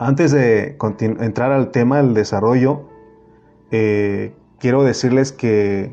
[0.00, 2.82] Antes de entrar al tema del desarrollo,
[3.72, 5.92] eh, quiero decirles que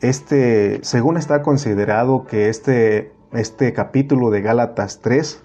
[0.00, 5.44] este, según está considerado que este, este capítulo de Gálatas 3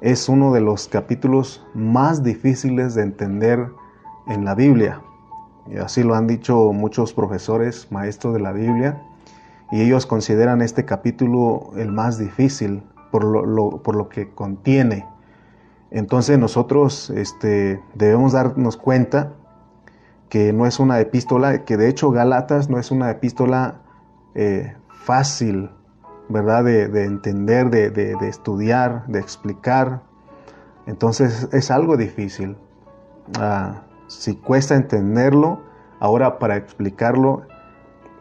[0.00, 3.68] es uno de los capítulos más difíciles de entender
[4.26, 5.02] en la Biblia.
[5.70, 9.00] Y así lo han dicho muchos profesores, maestros de la Biblia,
[9.70, 12.82] y ellos consideran este capítulo el más difícil
[13.12, 15.06] por lo, por lo que contiene.
[15.90, 19.32] Entonces nosotros este, debemos darnos cuenta
[20.28, 23.80] que no es una epístola, que de hecho Galatas no es una epístola
[24.34, 25.70] eh, fácil,
[26.28, 26.64] ¿verdad?
[26.64, 30.02] De, entender, de, estudiar, de explicar.
[30.86, 32.56] Entonces es algo difícil.
[33.38, 35.62] Ah, si cuesta entenderlo,
[36.00, 37.42] ahora para explicarlo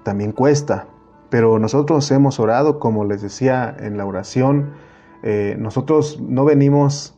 [0.03, 0.87] también cuesta.
[1.29, 4.71] Pero nosotros hemos orado, como les decía en la oración,
[5.23, 7.16] eh, nosotros no venimos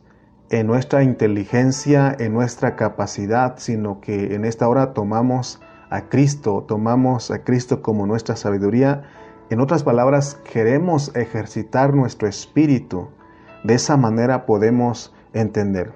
[0.50, 7.30] en nuestra inteligencia, en nuestra capacidad, sino que en esta hora tomamos a Cristo, tomamos
[7.30, 9.04] a Cristo como nuestra sabiduría.
[9.48, 13.08] En otras palabras, queremos ejercitar nuestro espíritu.
[13.62, 15.92] De esa manera podemos entender.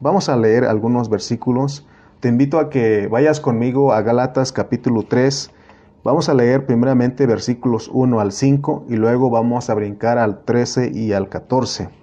[0.00, 1.86] Vamos a leer algunos versículos.
[2.20, 5.50] Te invito a que vayas conmigo a Galatas capítulo 3.
[6.02, 10.92] Vamos a leer primeramente versículos 1 al 5 y luego vamos a brincar al 13
[10.94, 11.97] y al 14.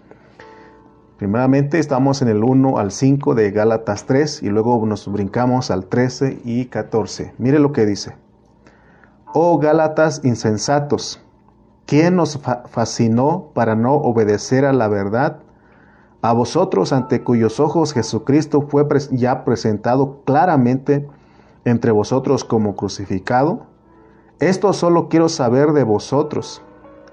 [1.17, 5.85] Primeramente estamos en el 1 al 5 de Gálatas 3 y luego nos brincamos al
[5.85, 7.33] 13 y 14.
[7.37, 8.17] Mire lo que dice.
[9.33, 11.21] Oh Gálatas insensatos,
[11.85, 15.39] ¿quién nos fascinó para no obedecer a la verdad?
[16.21, 21.07] A vosotros ante cuyos ojos Jesucristo fue ya presentado claramente
[21.63, 23.67] entre vosotros como crucificado.
[24.39, 26.61] Esto solo quiero saber de vosotros.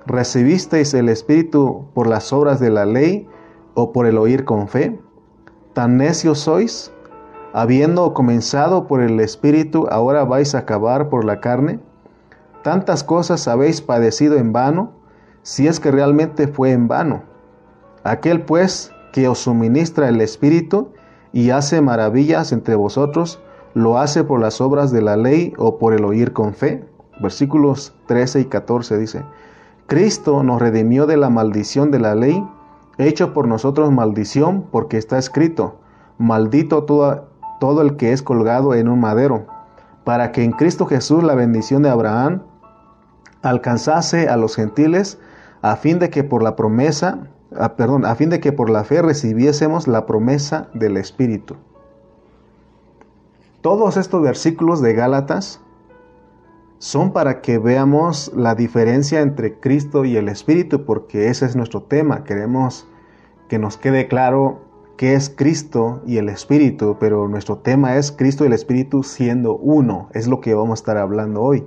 [0.07, 3.29] ¿Recibisteis el Espíritu por las obras de la ley?
[3.75, 5.01] O por el oír con fe?
[5.73, 6.93] ¿Tan necios sois?
[7.53, 11.81] Habiendo comenzado por el Espíritu, ahora vais a acabar por la carne.
[12.63, 14.93] Tantas cosas habéis padecido en vano,
[15.43, 17.25] si es que realmente fue en vano.
[18.05, 20.89] Aquel pues que os suministra el Espíritu
[21.33, 23.41] y hace maravillas entre vosotros,
[23.75, 26.85] lo hace por las obras de la ley o por el oír con fe.
[27.21, 29.23] Versículos 13 y 14 dice,
[29.87, 32.43] Cristo nos redimió de la maldición de la ley
[32.99, 35.77] hecho por nosotros maldición, porque está escrito,
[36.19, 37.29] maldito todo,
[37.61, 39.47] todo el que es colgado en un madero,
[40.05, 42.43] para que en Cristo Jesús la bendición de Abraham
[43.43, 45.19] alcanzase a los gentiles,
[45.63, 48.85] a fin de que por la promesa, ah, perdón, a fin de que por la
[48.85, 51.57] fe recibiésemos la promesa del Espíritu.
[53.61, 55.61] Todos estos versículos de Gálatas
[56.83, 61.85] son para que veamos la diferencia entre Cristo y el Espíritu, porque ese es nuestro
[61.85, 62.25] tema.
[62.25, 62.89] Queremos
[63.49, 64.63] que nos quede claro
[64.97, 69.55] qué es Cristo y el Espíritu, pero nuestro tema es Cristo y el Espíritu siendo
[69.55, 71.65] uno, es lo que vamos a estar hablando hoy.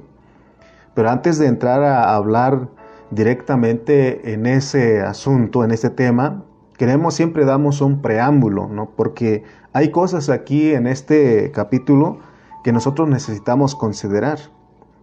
[0.96, 2.68] Pero antes de entrar a hablar
[3.09, 6.44] directamente en ese asunto, en ese tema,
[6.78, 8.90] queremos siempre damos un preámbulo, ¿no?
[8.97, 12.18] Porque hay cosas aquí en este capítulo
[12.66, 14.40] que nosotros necesitamos considerar.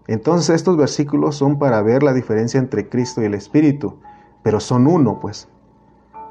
[0.07, 3.99] Entonces estos versículos son para ver la diferencia entre Cristo y el Espíritu,
[4.43, 5.49] pero son uno, pues.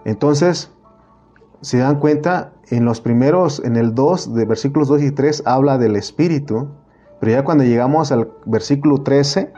[0.03, 0.71] Entonces,
[1.61, 5.77] si dan cuenta, en los primeros, en el 2, de versículos 2 y 3, habla
[5.77, 6.69] del Espíritu,
[7.19, 9.53] pero ya cuando llegamos al versículo 13,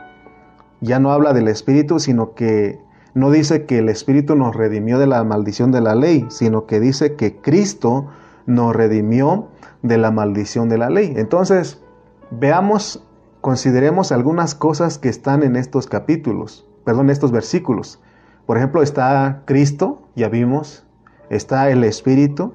[0.80, 2.78] ya no habla del Espíritu, sino que
[3.14, 6.80] no dice que el Espíritu nos redimió de la maldición de la ley, sino que
[6.80, 8.06] dice que Cristo
[8.46, 9.48] nos redimió
[9.82, 11.14] de la maldición de la ley.
[11.16, 11.80] Entonces,
[12.30, 13.02] veamos
[13.44, 18.00] consideremos algunas cosas que están en estos capítulos, perdón, estos versículos.
[18.46, 20.86] Por ejemplo, está Cristo, ya vimos,
[21.28, 22.54] está el Espíritu,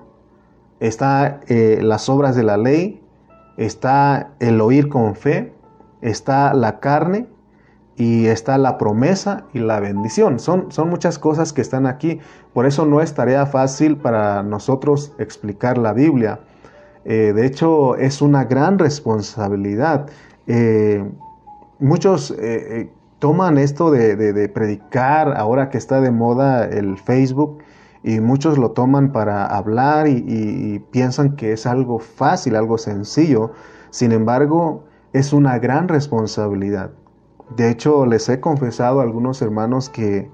[0.80, 3.04] está eh, las obras de la ley,
[3.56, 5.54] está el oír con fe,
[6.02, 7.28] está la carne
[7.96, 10.40] y está la promesa y la bendición.
[10.40, 12.18] Son, son muchas cosas que están aquí.
[12.52, 16.40] Por eso no es tarea fácil para nosotros explicar la Biblia.
[17.06, 20.08] Eh, de hecho, es una gran responsabilidad.
[20.52, 21.08] Eh,
[21.78, 27.60] muchos eh, eh, toman esto de, predicar ahora que está de moda el Facebook
[28.04, 33.52] y muchos lo toman para hablar y, piensan que es algo fácil, algo sencillo.
[33.92, 36.92] Sin embargo, es una gran responsabilidad.
[37.56, 40.32] De hecho, les he confesado a algunos hermanos que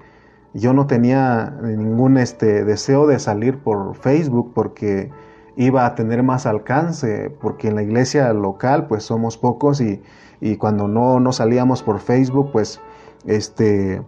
[0.54, 5.10] yo no tenía ningún este, deseo de salir por Facebook porque
[5.56, 10.02] iba a tener más alcance, porque en la iglesia local pues somos pocos y,
[10.58, 12.80] cuando no, no, salíamos por Facebook pues
[13.24, 14.02] este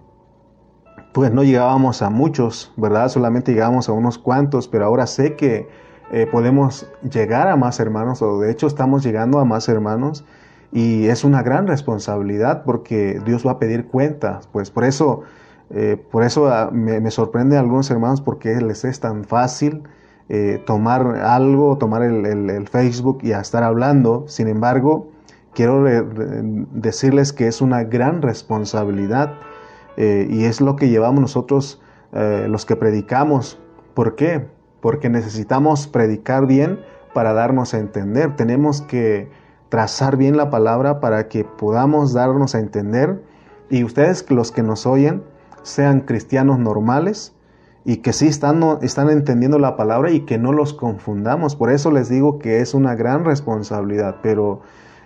[1.12, 3.08] pues no llegábamos a muchos, ¿verdad?
[3.08, 5.68] Solamente llegábamos a unos cuantos, pero ahora sé que
[6.12, 10.24] eh, podemos llegar a más hermanos, o de hecho estamos llegando a más hermanos,
[10.72, 14.48] y es una gran responsabilidad porque Dios va a pedir cuentas.
[14.52, 15.22] Pues por eso,
[15.70, 19.82] eh, por eso ah, me, sorprende a algunos hermanos porque les es tan fácil
[20.28, 24.24] eh, tomar algo, tomar el, Facebook y estar hablando.
[24.28, 25.08] Sin embargo,
[25.54, 25.84] quiero
[26.72, 29.34] decirles que es una gran responsabilidad
[29.96, 31.82] y es lo que llevamos nosotros
[32.12, 33.58] los que predicamos.
[33.94, 34.46] ¿Por qué?
[34.80, 36.80] porque necesitamos predicar bien
[37.14, 38.36] para darnos a entender.
[38.36, 39.30] Tenemos que
[39.68, 43.22] trazar bien la palabra para que podamos darnos a entender
[43.70, 45.22] y ustedes los que nos oyen
[45.62, 47.34] sean cristianos normales
[47.88, 51.56] y que sí están, están entendiendo la palabra y que no los confundamos.
[51.56, 54.60] Por eso les digo que es una gran responsabilidad, pero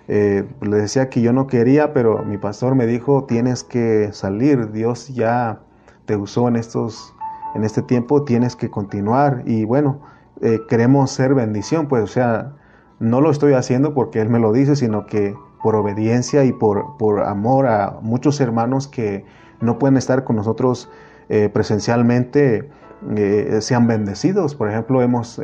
[0.09, 4.73] eh, les decía que yo no quería, pero mi pastor me dijo, tienes que salir,
[4.73, 5.61] Dios ya
[6.07, 7.15] te usó en estos
[7.55, 10.01] en este tiempo tienes que continuar y bueno,
[10.41, 12.55] eh, queremos ser bendición, pues o sea,
[12.99, 16.97] no lo estoy haciendo porque Él me lo dice, sino que por obediencia y por,
[16.97, 19.25] por amor a muchos hermanos que
[19.61, 20.91] no pueden estar con nosotros
[21.33, 22.69] eh, presencialmente,
[23.17, 24.55] eh, sean bendecidos.
[24.55, 25.41] Por ejemplo, hemos,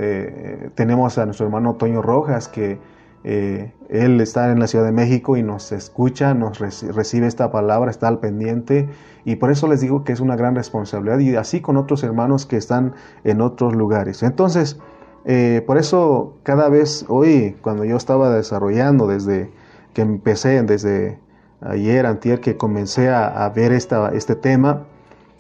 [0.75, 2.79] tenemos a nuestro hermano Toño Rojas que
[3.25, 7.91] eh, él está en la Ciudad de México y nos escucha, nos recibe esta palabra,
[7.91, 8.89] está al pendiente
[9.25, 12.47] y por eso les digo que es una gran responsabilidad y así con otros hermanos
[12.47, 12.95] que están
[13.25, 14.23] en otros lugares.
[14.23, 14.79] Entonces,
[15.25, 19.51] eh, por eso cada vez hoy, cuando yo estaba desarrollando desde
[19.95, 21.19] que empecé, desde
[21.61, 24.87] ayer, antier, que comencé a, ver esta, este tema,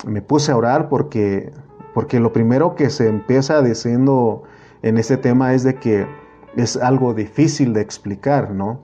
[0.06, 1.52] me puse a orar porque,
[1.94, 4.42] porque lo primero que se empieza diciendo
[4.82, 6.06] en este tema es de que
[6.56, 8.80] es algo difícil de explicar, ¿no?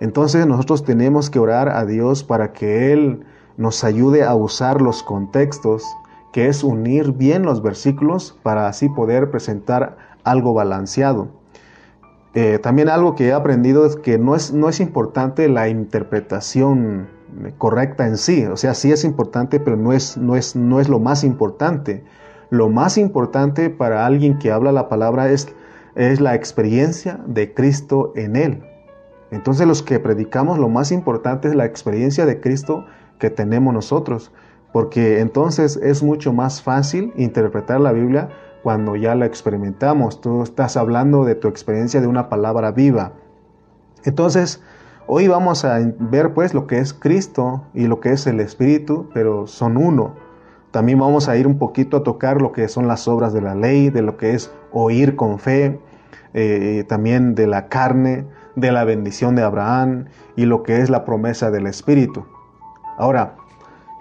[0.00, 3.24] Entonces nosotros tenemos que orar a Dios para que Él
[3.56, 5.84] nos ayude a usar los contextos,
[6.32, 11.28] que es unir bien los versículos para así poder presentar algo balanceado.
[12.34, 17.08] Eh, también algo que he aprendido es que no es, no es importante la interpretación
[17.58, 20.88] correcta en sí, o sea, sí es importante, pero no es, no es, no es
[20.88, 22.04] lo más importante.
[22.50, 25.48] Lo más importante para alguien que habla la palabra es
[25.98, 28.62] es la experiencia de Cristo en él.
[29.32, 32.86] Entonces los que predicamos lo más importante es la experiencia de Cristo
[33.18, 34.30] que tenemos nosotros,
[34.72, 38.28] porque entonces es mucho más fácil interpretar la Biblia
[38.62, 40.20] cuando ya la experimentamos.
[40.20, 43.14] Tú estás hablando de tu experiencia de una palabra viva.
[44.04, 44.62] Entonces,
[45.08, 49.08] hoy vamos a ver pues lo que es Cristo y lo que es el Espíritu,
[49.14, 50.12] pero son uno.
[50.70, 53.54] También vamos a ir un poquito a tocar lo que son las obras de la
[53.54, 55.80] ley, de lo que es oír con fe,
[56.34, 60.06] eh, también de la carne, de la bendición de Abraham
[60.36, 62.26] y lo que es la promesa del Espíritu.
[62.98, 63.36] Ahora,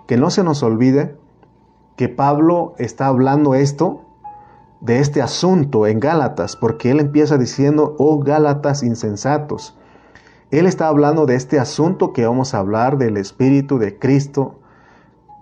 [0.07, 1.15] que no se nos olvide
[1.95, 4.01] que Pablo está hablando esto
[4.81, 9.77] de este asunto en Gálatas, porque él empieza diciendo, oh Gálatas insensatos.
[10.51, 14.59] Él está hablando de este asunto que vamos a hablar del Espíritu de Cristo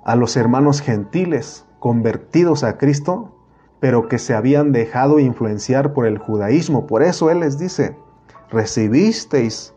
[0.04, 3.36] a los hermanos gentiles convertidos a Cristo
[3.86, 6.88] pero que se habían dejado influenciar por el judaísmo.
[6.88, 7.96] Por eso Él les dice,
[8.50, 9.76] recibisteis,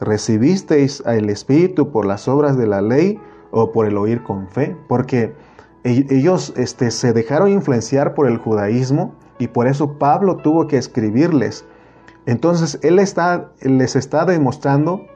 [0.00, 3.20] recibisteis al Espíritu por las obras de la ley
[3.50, 5.34] o por el oír con fe, porque
[5.82, 11.66] ellos este, se dejaron influenciar por el judaísmo y por eso Pablo tuvo que escribirles.
[12.26, 15.06] Entonces Él les está demostrando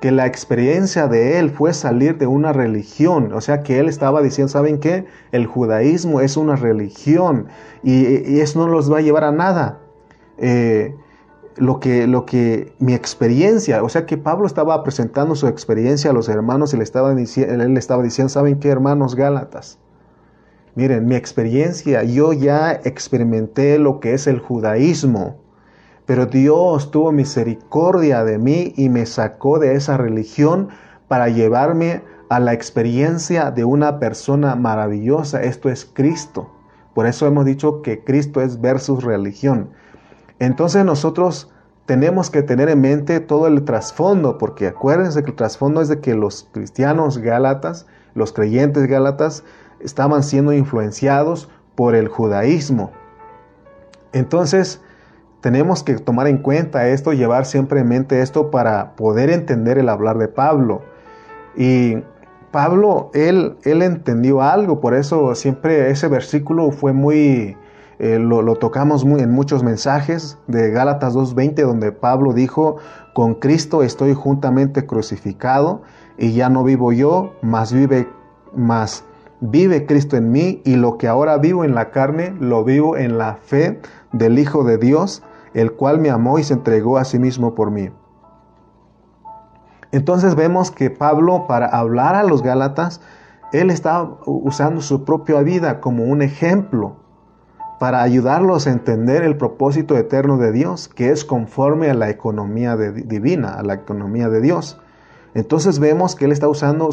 [0.00, 4.22] que la experiencia de él fue salir de una religión, o sea que él estaba
[4.22, 5.04] diciendo, ¿saben qué?
[5.30, 7.48] El judaísmo es una religión
[7.82, 9.78] y, eso no los va a llevar a nada.
[10.38, 10.94] Eh,
[11.56, 16.14] lo que, lo que mi experiencia, o sea que Pablo estaba presentando su experiencia a
[16.14, 19.78] los hermanos y le estaba, él le estaba diciendo, ¿saben qué hermanos Gálatas?
[20.74, 25.36] Miren, mi experiencia, yo ya experimenté lo que es el judaísmo.
[26.10, 30.70] Pero Dios tuvo misericordia de mí y me sacó de esa religión
[31.06, 35.40] para llevarme a la experiencia de una persona maravillosa.
[35.40, 36.50] Esto es Cristo.
[36.94, 39.70] Por eso hemos dicho que Cristo es versus religión.
[40.40, 41.52] Entonces nosotros
[41.86, 46.00] tenemos que tener en mente todo el trasfondo, porque acuérdense que el trasfondo es de
[46.00, 47.86] que los cristianos gálatas,
[48.16, 49.44] los creyentes gálatas,
[49.78, 52.90] estaban siendo influenciados por el judaísmo.
[54.12, 54.80] Entonces,
[55.40, 59.88] tenemos que tomar en cuenta esto, llevar siempre en mente esto para poder entender el
[59.88, 60.82] hablar de Pablo.
[61.56, 61.96] Y
[62.50, 67.56] Pablo, él, él entendió algo, por eso siempre ese versículo fue muy,
[67.98, 72.76] eh, lo, tocamos muy, en muchos mensajes de Gálatas 2.20, donde Pablo dijo,
[73.14, 75.82] con Cristo estoy juntamente crucificado
[76.18, 78.08] y ya no vivo yo, mas vive,
[78.54, 79.04] más
[79.40, 83.18] vive Cristo en mí y lo que ahora vivo en la carne, lo vivo en
[83.18, 83.80] la fe
[84.12, 85.22] del Hijo de Dios,
[85.54, 87.90] el cual me amó y se entregó a sí mismo por mí.
[89.92, 93.00] Entonces vemos que Pablo, para hablar a los Gálatas,
[93.52, 96.96] él está usando su propia vida como un ejemplo
[97.80, 102.76] para ayudarlos a entender el propósito eterno de Dios, que es conforme a la economía
[102.76, 104.78] divina, a la economía de Dios.
[105.34, 106.90] Entonces vemos que él está usando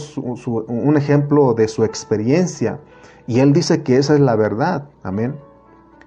[0.68, 2.80] un ejemplo de su experiencia
[3.28, 4.86] y él dice que esa es la verdad.
[5.04, 5.36] Amén.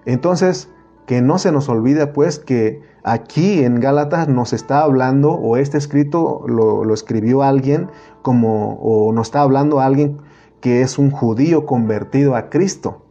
[0.06, 0.70] Entonces,
[1.06, 5.78] que no se nos olvide pues que aquí en Gálatas nos está hablando, o este
[5.78, 7.88] escrito lo, escribió alguien
[8.22, 10.18] como, o nos está hablando alguien
[10.60, 13.02] que es un judío convertido a Cristo.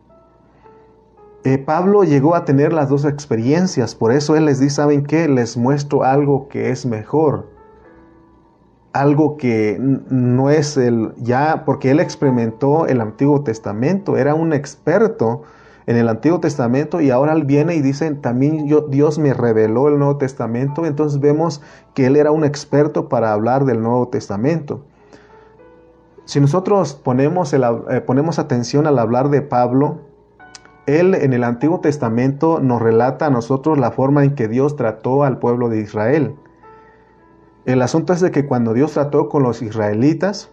[1.44, 5.28] Eh, Pablo llegó a tener las dos experiencias, por eso él les dice, ¿saben qué?
[5.28, 7.48] Les muestro algo que es mejor,
[8.92, 15.44] algo que no es el ya, porque él experimentó el Antiguo Testamento, era un experto
[15.86, 19.98] en el Antiguo Testamento y ahora él viene y dice, también Dios me reveló el
[19.98, 21.62] Nuevo Testamento, entonces vemos
[21.94, 24.86] que él era un experto para hablar del Nuevo Testamento.
[26.26, 27.60] Si nosotros ponemos, eh,
[28.06, 30.02] ponemos atención al hablar de Pablo,
[30.86, 35.24] él en el Antiguo Testamento nos relata a nosotros la forma en que Dios trató
[35.24, 36.36] al pueblo de Israel.
[37.66, 40.52] El asunto es de que cuando Dios trató con los israelitas,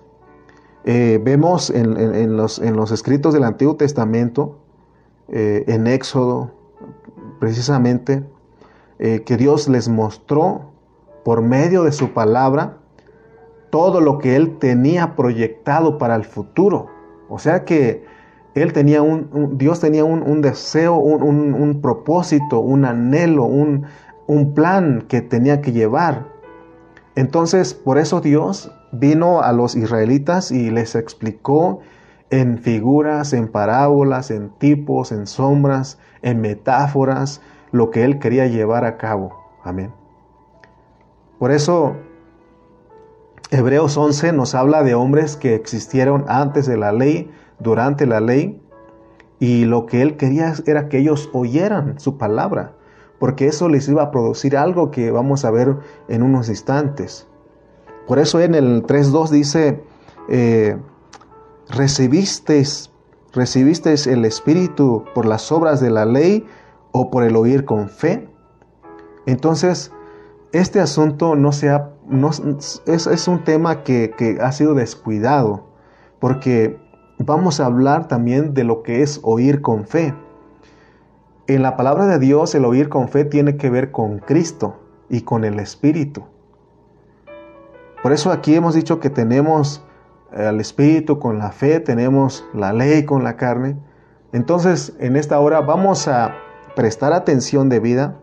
[0.85, 4.61] eh, vemos en los escritos del Antiguo Testamento
[5.29, 6.53] eh, en Éxodo,
[7.41, 8.25] precisamente,
[8.99, 10.73] eh, que Dios les mostró
[11.25, 12.79] por medio de su palabra
[13.71, 16.87] todo lo que Él tenía proyectado para el futuro.
[17.29, 18.05] O sea que
[18.55, 23.85] Él tenía un, Dios tenía un, deseo, un, propósito, un anhelo, un,
[24.27, 26.27] un plan que tenía que llevar.
[27.17, 31.81] Entonces, por eso Dios vino a los israelitas y les explicó
[32.31, 37.41] en figuras, en parábolas, en tipos, en sombras, en metáforas,
[37.73, 39.37] lo que él quería llevar a cabo.
[39.63, 39.93] Amén.
[41.39, 41.97] Por eso,
[43.51, 48.61] Hebreos 11 nos habla de hombres que existieron antes de la ley, durante la ley,
[49.39, 52.73] y lo que él quería era que ellos oyeran su palabra,
[53.19, 55.77] porque eso les iba a producir algo que vamos a ver
[56.09, 57.29] en unos instantes.
[58.07, 59.83] Por eso en el 3.2 dice,
[60.29, 60.77] eh,
[61.69, 62.93] ¿Recibisteis,
[63.33, 66.47] ¿Recibisteis el Espíritu por las obras de la ley
[66.93, 68.29] o por el oír con fe?
[69.27, 69.91] Entonces,
[70.53, 75.67] este asunto no, sea, no es, es, un tema que, que ha sido descuidado,
[76.21, 76.79] porque
[77.19, 80.15] vamos a hablar también de lo que es oír con fe.
[81.49, 84.77] En la palabra de Dios, el oír con fe tiene que ver con Cristo
[85.09, 86.25] y con el Espíritu.
[88.03, 89.86] Por eso aquí hemos dicho que tenemos
[90.37, 93.77] al Espíritu con la fe, tenemos la ley con la carne.
[94.33, 96.35] Entonces, en esta hora vamos a
[96.75, 98.17] prestar atención de vida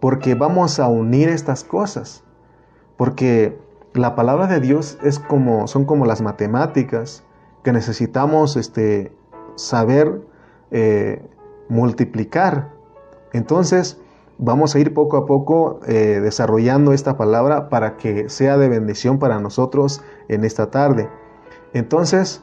[0.00, 2.24] porque vamos a unir estas cosas.
[2.96, 3.58] Porque
[3.92, 7.24] la palabra de Dios es como, son como las matemáticas
[7.62, 9.12] que necesitamos este,
[9.56, 10.22] saber
[10.70, 11.22] eh,
[11.68, 12.70] multiplicar.
[13.32, 13.98] Entonces,
[14.38, 19.18] vamos a ir poco a poco eh, desarrollando esta palabra para que sea de bendición
[19.18, 21.08] para nosotros en esta tarde.
[21.74, 22.42] Entonces,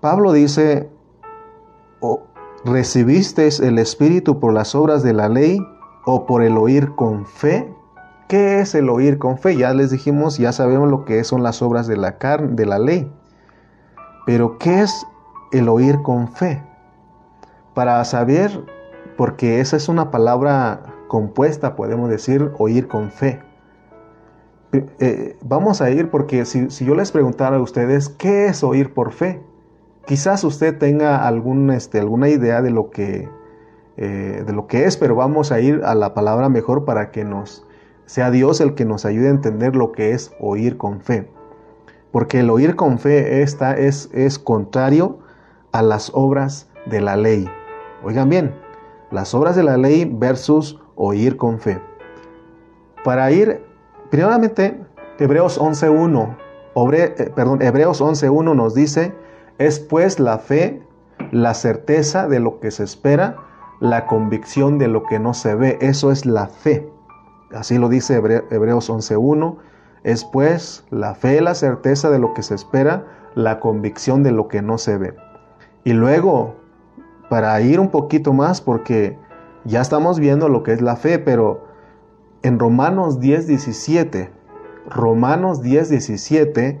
[0.00, 0.90] Pablo dice,
[2.64, 5.58] ¿recibisteis el Espíritu por las obras de la ley
[6.04, 7.72] o por el oír con fe?
[8.28, 9.56] ¿Qué es el oír con fe?
[9.56, 12.80] Ya les dijimos, ya sabemos lo que son las obras de la carne, de la
[12.80, 13.10] ley.
[14.26, 15.06] Pero ¿qué es
[15.52, 16.62] el oír con fe?
[17.72, 18.64] Para saber,
[19.16, 23.40] porque esa es una palabra compuesta, podemos decir, oír con fe.
[24.72, 29.12] Eh, vamos a ir porque si, yo les preguntara a ustedes qué es oír por
[29.12, 29.40] fe,
[30.06, 33.28] quizás usted tenga algún, este, alguna idea de lo, que,
[33.96, 37.24] eh, de lo que es, pero vamos a ir a la palabra mejor para que
[37.24, 37.66] nos
[38.06, 41.28] sea Dios el que nos ayude a entender lo que es oír con fe.
[42.12, 45.18] Porque el oír con fe esta es, es contrario
[45.72, 47.48] a las obras de la ley.
[48.04, 48.54] Oigan bien,
[49.10, 51.80] las obras de la ley versus oír con fe.
[53.04, 53.65] Para ir
[54.16, 54.82] Primeramente,
[55.18, 56.36] Hebreos 11.1,
[56.94, 59.12] eh, perdón, Hebreos 11.1 nos dice,
[59.58, 60.80] es pues la fe,
[61.32, 63.36] la certeza de lo que se espera,
[63.78, 65.76] la convicción de lo que no se ve.
[65.82, 66.90] Eso es la fe.
[67.54, 69.58] Así lo dice Hebreos 11.1.
[70.02, 73.04] Es pues la fe, la certeza de lo que se espera,
[73.34, 75.14] la convicción de lo que no se ve.
[75.84, 76.54] Y luego,
[77.28, 79.18] para ir un poquito más, porque
[79.66, 81.66] ya estamos viendo lo que es la fe, pero
[82.42, 84.30] en Romanos 10, 17,
[84.88, 86.80] Romanos 10, 17,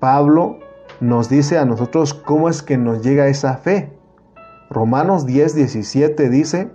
[0.00, 0.58] Pablo
[1.00, 3.92] nos dice a nosotros cómo es que nos llega esa fe.
[4.70, 6.70] Romanos 10, 17 dice,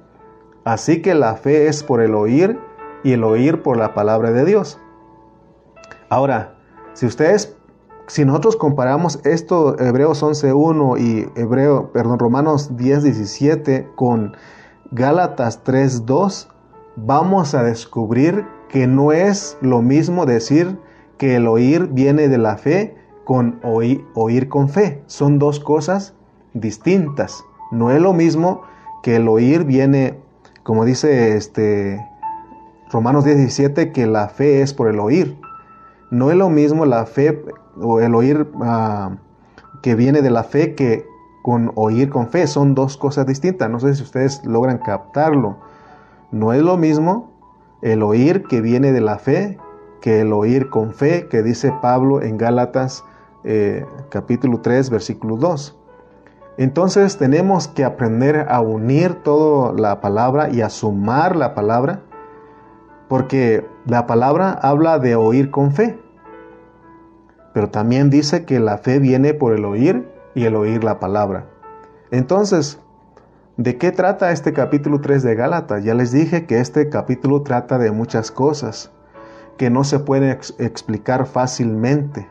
[0.63, 2.59] así que la fe es por el oír
[3.03, 4.79] y el oír por la palabra de Dios.
[6.09, 6.55] Ahora,
[6.93, 7.55] si ustedes,
[8.07, 14.35] si nosotros comparamos esto, Hebreos 11.1 y Hebreo, perdón, Romanos 10, 17 con
[14.91, 16.47] Gálatas 3.2,
[16.95, 20.77] vamos a descubrir que no es lo mismo decir
[21.17, 25.01] que el oír viene de la fe con oír, oír con fe.
[25.07, 26.13] Son dos cosas
[26.53, 27.43] distintas.
[27.71, 28.61] No es lo mismo
[29.01, 30.19] que el oír viene,
[30.63, 32.05] como dice este
[32.91, 35.37] Romanos 17, que la fe es por el oír.
[36.11, 37.43] No es lo mismo la fe
[37.81, 39.17] o el oír ah,
[39.81, 41.05] que viene de la fe que
[41.41, 42.47] con oír con fe.
[42.47, 43.69] Son dos cosas distintas.
[43.69, 45.57] No sé si ustedes logran captarlo.
[46.33, 47.31] No es lo mismo
[47.83, 49.59] el oír que viene de la fe
[50.01, 53.05] que el oír con fe que dice Pablo en Gálatas
[53.43, 55.77] eh, capítulo 3 versículo 2.
[56.57, 62.01] Entonces tenemos que aprender a unir toda la palabra y a sumar la palabra,
[63.07, 65.99] porque la palabra habla de oír con fe,
[67.53, 71.45] pero también dice que la fe viene por el oír y el oír la palabra.
[72.09, 72.79] Entonces,
[73.57, 75.83] ¿de qué trata este capítulo 3 de Gálatas?
[75.83, 78.91] Ya les dije que este capítulo trata de muchas cosas
[79.57, 82.27] que no se pueden explicar fácilmente.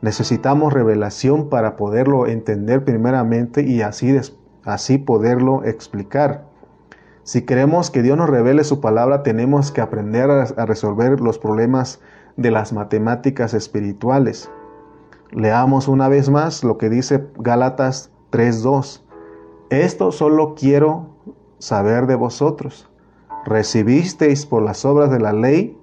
[0.00, 4.16] Necesitamos revelación para poderlo entender primeramente y así,
[4.64, 6.44] así poderlo explicar.
[7.22, 11.38] Si queremos que Dios nos revele su palabra, tenemos que aprender a, a resolver los
[11.38, 12.00] problemas
[12.36, 14.50] de las matemáticas espirituales.
[15.30, 19.07] Leamos una vez más lo que dice Gálatas 3.2.
[19.70, 21.06] Esto solo quiero
[21.58, 22.88] saber de vosotros.
[23.44, 25.78] ¿Recibisteis por las obras de la ley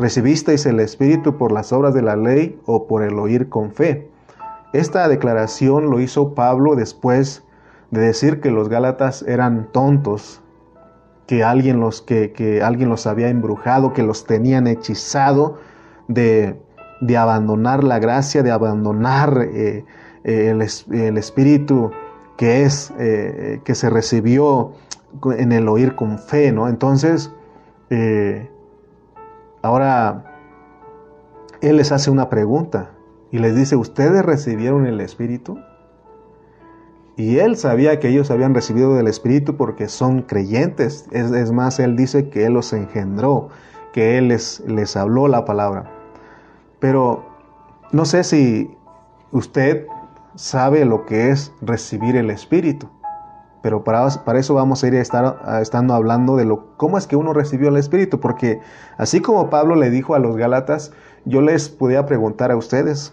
[0.00, 4.08] ¿Recibisteis el Espíritu por las obras de la ley o por el oír con fe?
[4.72, 7.44] Esta declaración lo hizo Pablo después
[7.90, 10.40] de decir que los Gálatas eran tontos,
[11.26, 15.58] que alguien los, que, alguien los había embrujado, que los tenían hechizado
[16.08, 16.58] de,
[17.18, 19.84] abandonar la gracia, de abandonar eh,
[20.24, 21.90] eh, el, Espíritu
[22.40, 24.72] que es, eh, que se recibió
[25.36, 26.68] en el oír con fe, ¿no?
[26.68, 27.30] Entonces,
[29.62, 30.24] Ahora,
[31.60, 32.92] Él les hace una pregunta
[33.30, 35.58] y les dice, ¿ustedes recibieron el Espíritu?
[37.16, 41.06] Y Él sabía que ellos habían recibido del Espíritu porque son creyentes.
[41.10, 43.50] Es, más, Él dice que Él los engendró,
[43.92, 45.90] que Él les, les habló la palabra.
[46.78, 47.22] Pero
[47.92, 48.74] no sé si
[49.30, 49.86] usted
[50.34, 52.88] sabe lo que es recibir el Espíritu.
[53.62, 57.06] Pero para, para eso vamos a ir a estar estando hablando de lo, cómo es
[57.06, 58.60] que uno recibió el Espíritu, porque
[58.96, 60.92] así como Pablo le dijo a los Gálatas,
[61.26, 63.12] yo les podía preguntar a ustedes,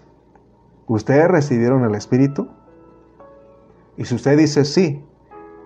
[0.87, 2.47] ¿ustedes recibieron el Espíritu?
[3.97, 5.03] Y si usted dice sí,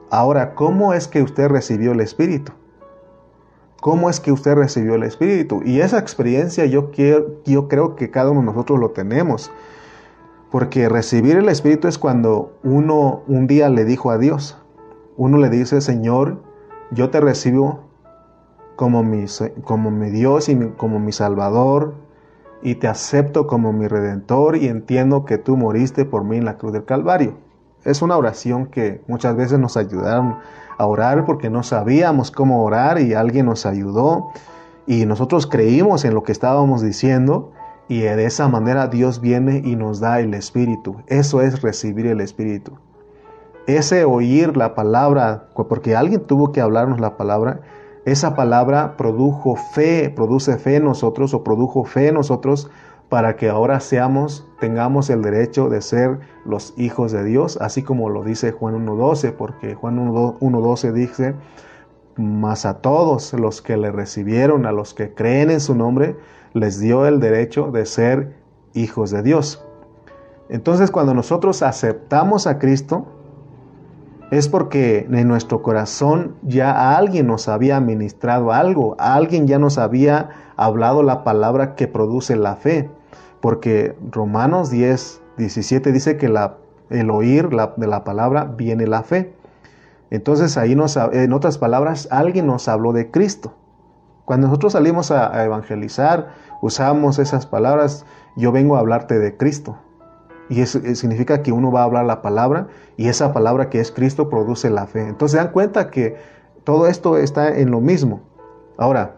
[0.10, 2.54] ahora, ¿cómo es que usted recibió el Espíritu?
[3.82, 5.62] ¿Cómo es que usted recibió el Espíritu?
[5.66, 9.52] Y esa experiencia yo, quiero, yo creo que cada uno de nosotros lo tenemos.
[10.52, 14.58] Porque recibir el Espíritu es cuando uno un día le dijo a Dios,
[15.16, 16.42] uno le dice, Señor,
[16.92, 17.86] yo te recibo
[18.76, 19.26] como mi,
[19.64, 21.96] como mi Dios y como mi Salvador,
[22.62, 26.58] y te acepto como mi Redentor y entiendo que tú moriste por mí en la
[26.58, 27.38] cruz del Calvario.
[27.84, 30.38] Es una oración que muchas veces nos ayudaron
[30.78, 34.30] a orar porque no sabíamos cómo orar y alguien nos ayudó
[34.86, 37.54] y nosotros creímos en lo que estábamos diciendo
[37.91, 40.97] y de esa manera Dios viene y nos da el Espíritu.
[41.08, 42.77] Eso es recibir el Espíritu
[43.67, 47.62] ese oír la palabra, porque alguien tuvo que hablarnos la palabra,
[48.06, 52.69] esa palabra produjo fe, produce fe en nosotros o produjo fe en nosotros
[53.10, 58.10] para que ahora seamos, tengamos el derecho de ser los hijos de Dios, así como
[58.10, 61.36] lo dice Juan 1.12, porque Juan 1.12 dice,
[62.15, 66.15] mas a todos los que le recibieron, a los que creen en su nombre,
[66.54, 68.36] les dio el derecho de ser
[68.74, 69.63] hijos de Dios.
[70.50, 73.06] Entonces cuando nosotros aceptamos a Cristo,
[74.32, 80.30] es porque en nuestro corazón ya alguien nos había ministrado algo, alguien ya nos había
[80.56, 82.89] hablado la palabra que produce la fe,
[83.41, 86.34] porque Romanos 10, 17 dice que
[86.89, 89.34] el oír de la palabra viene la fe.
[90.12, 93.56] Entonces ahí nos, en otras palabras, alguien nos habló de Cristo.
[94.26, 96.30] Cuando nosotros salimos a evangelizar,
[96.62, 99.78] usamos esas palabras, yo vengo a hablarte de Cristo.
[100.52, 103.80] Y eso eh, significa que uno va a hablar la palabra y esa palabra que
[103.80, 105.08] es Cristo produce la fe.
[105.08, 106.17] Entonces se dan cuenta que
[106.65, 108.19] todo esto está en lo mismo.
[108.78, 109.15] Ahora,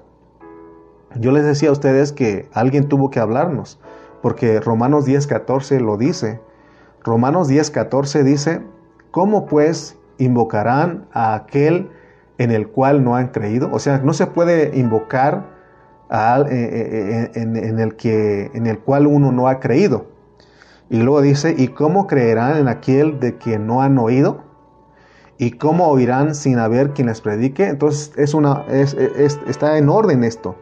[1.16, 3.80] yo les decía a ustedes que alguien tuvo que hablarnos,
[4.22, 6.40] porque Romanos 10:14 lo dice.
[7.04, 8.62] Romanos 10:14 dice,
[9.10, 11.90] ¿cómo pues invocarán a aquel
[12.38, 13.70] en el cual no han creído?
[13.72, 15.50] O sea, no se puede invocar
[16.10, 20.08] a, eh, eh, en, en, el que, en el cual uno no ha creído.
[20.90, 24.44] Y luego dice, ¿y cómo creerán en aquel de quien no han oído?
[25.38, 27.68] ¿Y cómo oirán sin haber quien les predique?
[27.68, 28.96] Entonces es una, es,
[29.48, 30.56] está en orden esto.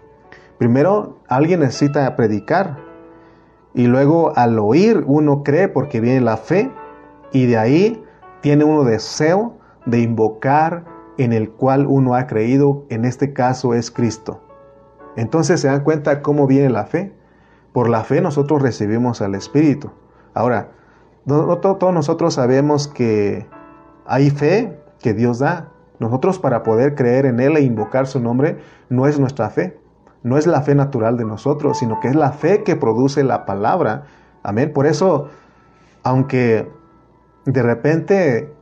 [0.57, 2.77] Primero, alguien necesita predicar.
[3.73, 6.71] Y luego al oír uno cree porque viene la fe.
[7.33, 8.03] Y de ahí
[8.41, 10.85] tiene uno deseo de invocar
[11.17, 12.85] en el cual uno ha creído.
[12.89, 14.41] En este caso es Cristo.
[15.15, 17.13] Entonces se dan cuenta cómo viene la fe.
[17.73, 19.91] Por la fe nosotros recibimos al Espíritu.
[20.33, 20.71] Ahora,
[21.25, 23.47] no, todos nosotros sabemos que
[24.05, 25.69] hay fe que Dios da.
[25.99, 28.57] Nosotros para poder creer en Él e invocar su nombre
[28.89, 29.79] no es nuestra fe,
[30.23, 33.45] no es la fe natural de nosotros, sino que es la fe que produce la
[33.45, 34.05] palabra.
[34.41, 34.73] Amén.
[34.73, 35.27] Por eso,
[36.01, 36.67] aunque
[37.45, 38.53] de repente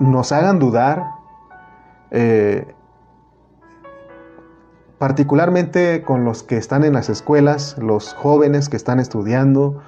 [0.00, 1.04] nos hagan dudar,
[2.10, 2.74] eh,
[4.98, 9.82] particularmente con los que están en las escuelas, los jóvenes que están estudiando,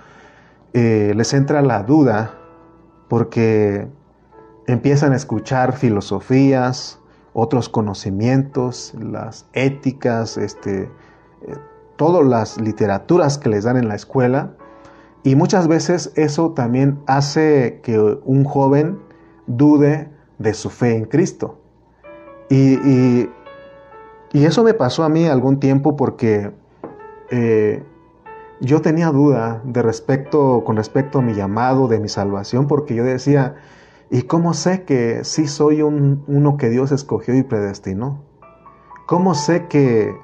[0.72, 2.34] eh, les entra la duda
[3.08, 3.88] porque
[4.66, 7.00] empiezan a escuchar filosofías,
[7.32, 10.90] otros conocimientos, las éticas, este, eh,
[11.96, 14.54] todas las literaturas que les dan en la escuela.
[15.22, 18.98] Y muchas veces eso también hace que un joven
[19.46, 21.58] dude de su fe en Cristo.
[22.48, 23.28] Y,
[24.32, 26.52] eso me pasó a mí algún tiempo porque
[27.30, 27.82] eh,
[28.60, 33.04] yo tenía duda de respecto, con respecto a mi llamado, de mi salvación, porque yo
[33.04, 33.56] decía,
[34.10, 38.22] ¿y cómo sé que sí soy un, uno que Dios escogió y predestinó?
[39.06, 40.14] ¿Cómo sé que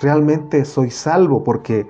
[0.00, 1.44] realmente soy salvo?
[1.44, 1.86] Porque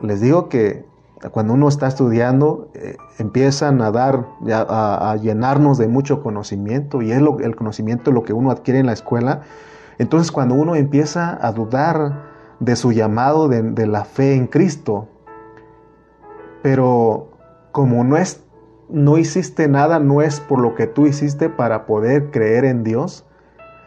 [0.00, 0.84] les digo que
[1.30, 7.18] cuando uno está estudiando, eh, empiezan a dar, a, llenarnos de mucho conocimiento, y es
[7.18, 9.42] el conocimiento lo que uno adquiere en la escuela.
[9.98, 15.08] Entonces, cuando uno empieza a dudar de su llamado de, la fe en Cristo.
[16.62, 17.28] Pero
[17.72, 18.40] como no es
[18.88, 23.24] no hiciste nada, no es por lo que tú hiciste para poder creer en Dios,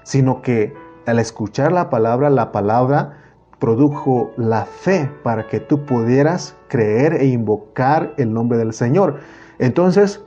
[0.03, 0.73] sino que
[1.05, 3.13] al escuchar la palabra, la palabra
[3.59, 9.19] produjo la fe para que tú pudieras creer e invocar el nombre del Señor.
[9.59, 10.21] Entonces,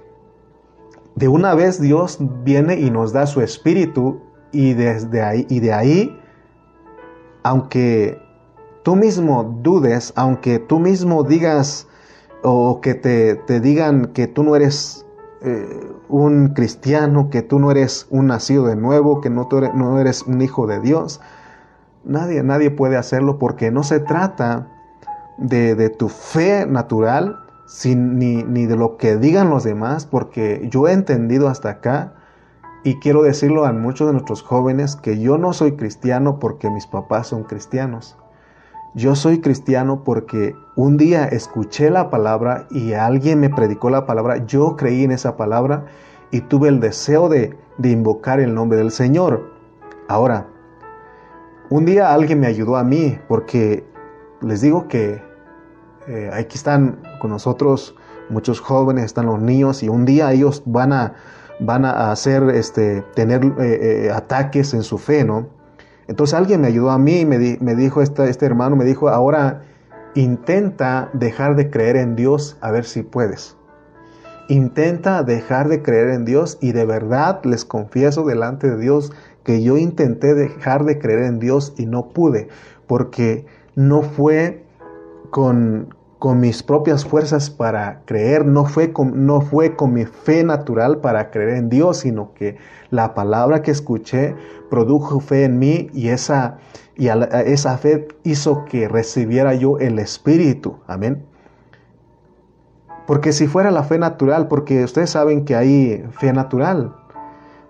[1.15, 4.21] de una vez Dios viene y nos da su espíritu
[4.53, 6.21] y desde ahí y de ahí
[7.43, 8.21] aunque
[8.83, 11.87] tú mismo dudes, aunque tú mismo digas
[12.43, 15.07] o que te, digan que tú no eres
[15.43, 19.99] eh, un cristiano, que tú no eres un nacido de nuevo, que no, eres, no
[19.99, 21.21] eres un hijo de Dios,
[22.05, 24.69] nadie, nadie puede hacerlo porque no se trata
[25.39, 27.41] de, tu fe natural,
[27.85, 32.15] ni, ni de lo que digan los demás, porque yo he entendido hasta acá
[32.83, 36.87] y quiero decirlo a muchos de nuestros jóvenes que yo no soy cristiano porque mis
[36.87, 38.17] papás son cristianos.
[38.95, 44.45] Yo soy cristiano porque un día escuché la palabra y alguien me predicó la palabra,
[44.47, 45.85] yo creí en esa palabra
[46.33, 49.53] y tuve el deseo de, invocar el nombre del Señor.
[50.09, 50.49] Ahora,
[51.71, 53.85] un día alguien me ayudó a mí porque
[54.43, 55.23] les digo que
[56.09, 57.95] eh, aquí están con nosotros
[58.29, 61.15] muchos jóvenes, están los niños y un día ellos van a,
[61.61, 65.49] van a hacer, este, tener eh, eh, ataques en su fe, ¿no?
[66.09, 67.39] Entonces alguien me ayudó a mí y me,
[67.77, 69.63] dijo, este, este hermano me dijo, ahora
[70.17, 73.57] intenta dejar de creer en Dios a ver si puedes.
[74.49, 79.13] Intenta dejar de creer en Dios y de verdad les confieso delante de Dios
[79.45, 82.49] que yo intenté dejar de creer en Dios y no pude
[82.87, 84.65] porque no fue
[85.31, 90.45] con, con mis propias fuerzas para creer, no fue, con, no fue con mi fe
[90.45, 92.59] natural para creer en Dios, sino que
[92.91, 94.35] la palabra que escuché
[94.69, 96.59] produjo fe en mí y esa,
[96.97, 100.77] y esa fe hizo que recibiera yo el Espíritu.
[100.87, 101.25] Amén.
[103.07, 107.00] Porque si fuera la fe natural, porque ustedes saben que hay fe natural.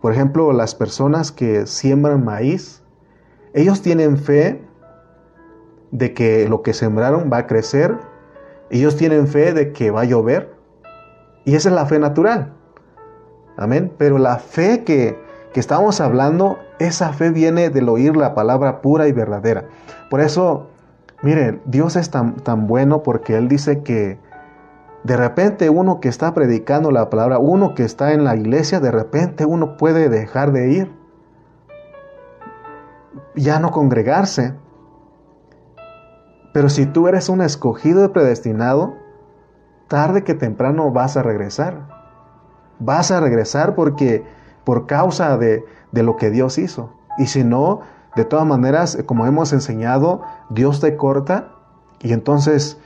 [0.01, 2.83] Por ejemplo, las personas que siembran maíz,
[3.55, 4.63] ellos tienen fe
[5.91, 7.97] de que lo que sembraron va a crecer
[8.71, 10.55] ellos tienen fe de que va a llover.
[11.45, 12.53] Y esa es la fe natural.
[13.57, 13.93] Amén.
[13.99, 15.19] Pero la fe que,
[15.53, 19.65] que estamos hablando, esa fe viene del oír la palabra pura y verdadera.
[20.09, 20.69] Por eso,
[21.23, 24.19] mire, Dios es tan, tan bueno porque Él dice que
[25.05, 28.91] de repente uno que está predicando la palabra, uno que está en la iglesia, de
[28.91, 31.01] repente uno puede dejar de ir.
[33.35, 34.55] Ya no congregarse
[36.53, 38.97] Pero si tú eres un escogido y predestinado,
[39.89, 41.87] tarde que temprano vas a regresar.
[42.81, 44.25] Vas a regresar porque
[44.65, 46.93] por causa de, de lo que Dios hizo.
[47.19, 47.81] Y si no,
[48.17, 51.53] de todas maneras, como hemos enseñado, Dios te corta
[52.01, 52.81] y entonces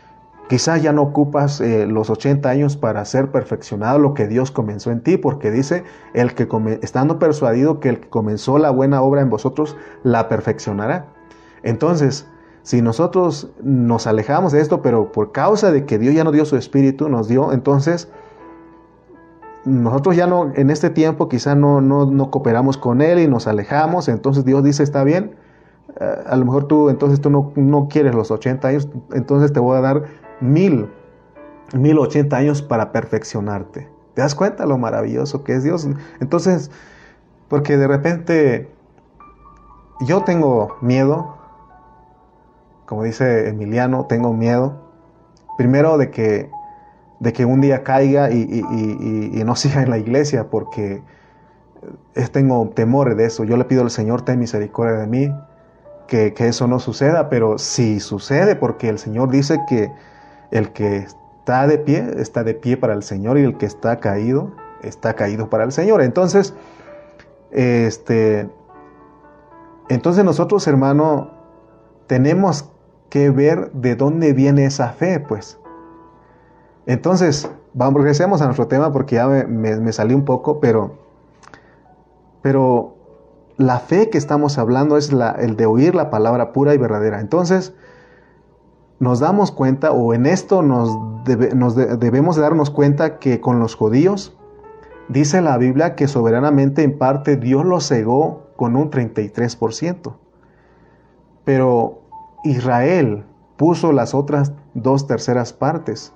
[0.49, 4.91] quizás ya no ocupas eh, los 80 años para ser perfeccionado lo que Dios comenzó
[4.91, 6.49] en ti, porque dice, el que
[6.83, 11.07] estando persuadido que el que comenzó la buena obra en vosotros, la perfeccionará.
[11.63, 12.29] Entonces,
[12.63, 16.45] si nosotros nos alejamos de esto, pero por causa de que Dios ya no dio
[16.45, 18.09] su espíritu, nos dio, entonces
[19.65, 24.09] nosotros ya no, en este tiempo quizá no, no, cooperamos con Él y nos alejamos,
[24.09, 25.37] entonces Dios dice, está bien,
[26.01, 29.61] eh, a lo mejor tú, entonces tú no, no, quieres los 80 años, entonces te
[29.61, 30.05] voy a dar
[30.45, 30.89] mil,
[31.73, 33.89] mil 80 años para perfeccionarte.
[34.15, 35.89] ¿Te das cuenta lo maravilloso que es Dios?
[36.21, 36.71] Entonces,
[37.49, 38.71] porque de repente
[40.07, 41.37] yo tengo miedo,
[42.87, 44.77] como dice Emiliano, tengo miedo,
[45.57, 46.51] primero de que
[47.21, 48.63] de que un día caiga y,
[49.45, 51.03] no siga en la iglesia, porque
[52.33, 53.45] tengo temor de eso.
[53.45, 55.35] Yo le pido al Señor, ten misericordia de mí,
[56.07, 59.91] que, eso no suceda, pero si sucede, porque el Señor dice que
[60.51, 64.01] el que está de pie, está de pie para el Señor, y el que está
[64.01, 64.53] caído,
[64.83, 66.03] está caído para el Señor.
[66.03, 66.55] Entonces,
[67.51, 68.49] este,
[69.89, 71.31] entonces nosotros, hermano,
[72.07, 72.71] tenemos
[73.11, 75.59] que ver de dónde viene esa fe, pues.
[76.87, 80.99] Entonces, vamos, regresemos a nuestro tema porque ya me, salí un poco, pero,
[82.43, 82.97] pero
[83.57, 87.21] la fe que estamos hablando es la, el de oír la palabra pura y verdadera.
[87.21, 87.75] Entonces,
[88.99, 90.91] nos damos cuenta, o en esto nos,
[91.55, 94.37] nos debemos darnos cuenta que con los judíos,
[95.09, 100.15] dice la Biblia que soberanamente en parte Dios los cegó con un 33%.
[101.45, 102.01] Pero
[102.45, 103.25] Israel
[103.57, 106.13] puso las otras dos terceras partes.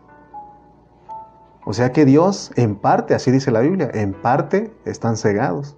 [1.64, 5.76] O sea que Dios, en parte, así dice la Biblia, en parte están cegados.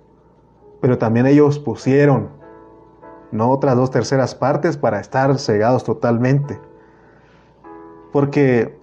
[0.80, 2.30] Pero también ellos pusieron,
[3.32, 6.60] no otras dos terceras partes para estar cegados totalmente.
[8.12, 8.78] Porque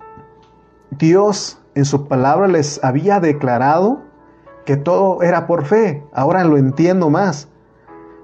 [0.92, 4.02] Dios en su palabra les había declarado
[4.66, 6.04] que todo era por fe.
[6.14, 7.50] Ahora lo entiendo más.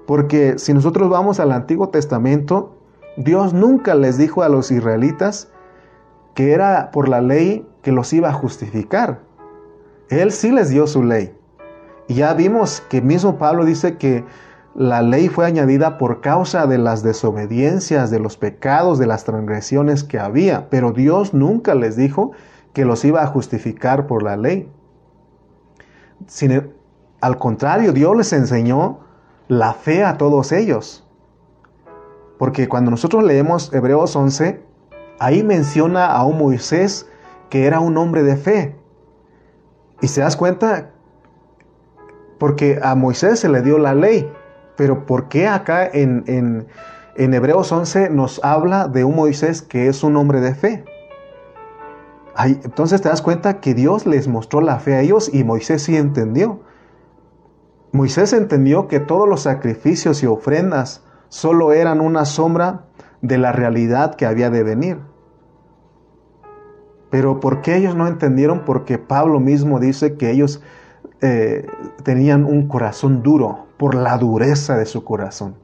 [0.06, 2.76] Porque si nosotros vamos al Antiguo Testamento,
[3.16, 5.50] Dios nunca les dijo a los israelitas
[6.34, 9.20] que era por la ley que los iba a justificar.
[10.08, 11.34] Él sí les dio su ley.
[12.08, 14.24] Y ya vimos que mismo Pablo dice que
[14.74, 20.02] la ley fue añadida por causa de las desobediencias, de los pecados, de las transgresiones
[20.02, 22.32] que había, pero Dios nunca les dijo
[22.72, 24.70] que los iba a justificar por la ley.
[27.20, 28.98] al contrario, Dios les enseñó
[29.46, 31.06] la fe a todos ellos.
[32.36, 34.60] Porque cuando nosotros leemos Hebreos 11,
[35.20, 37.08] ahí menciona a un Moisés
[37.48, 38.76] que era un hombre de fe.
[40.00, 40.90] Y se das cuenta,
[42.38, 44.28] porque a Moisés se le dio la ley,
[44.76, 50.02] pero ¿por qué acá en, en, Hebreos 11 nos habla de un Moisés que es
[50.02, 50.84] un hombre de fe?
[52.36, 55.96] entonces te das cuenta que Dios les mostró la fe a ellos y Moisés sí
[55.96, 56.62] entendió.
[57.92, 62.86] Moisés entendió que todos los sacrificios y ofrendas solo eran una sombra
[63.22, 64.98] de la realidad que había de venir.
[67.08, 68.64] Pero ¿por qué ellos no entendieron?
[68.64, 70.60] Porque Pablo mismo dice que ellos
[71.20, 71.68] eh,
[72.02, 75.56] tenían un corazón duro por la dureza de su corazón.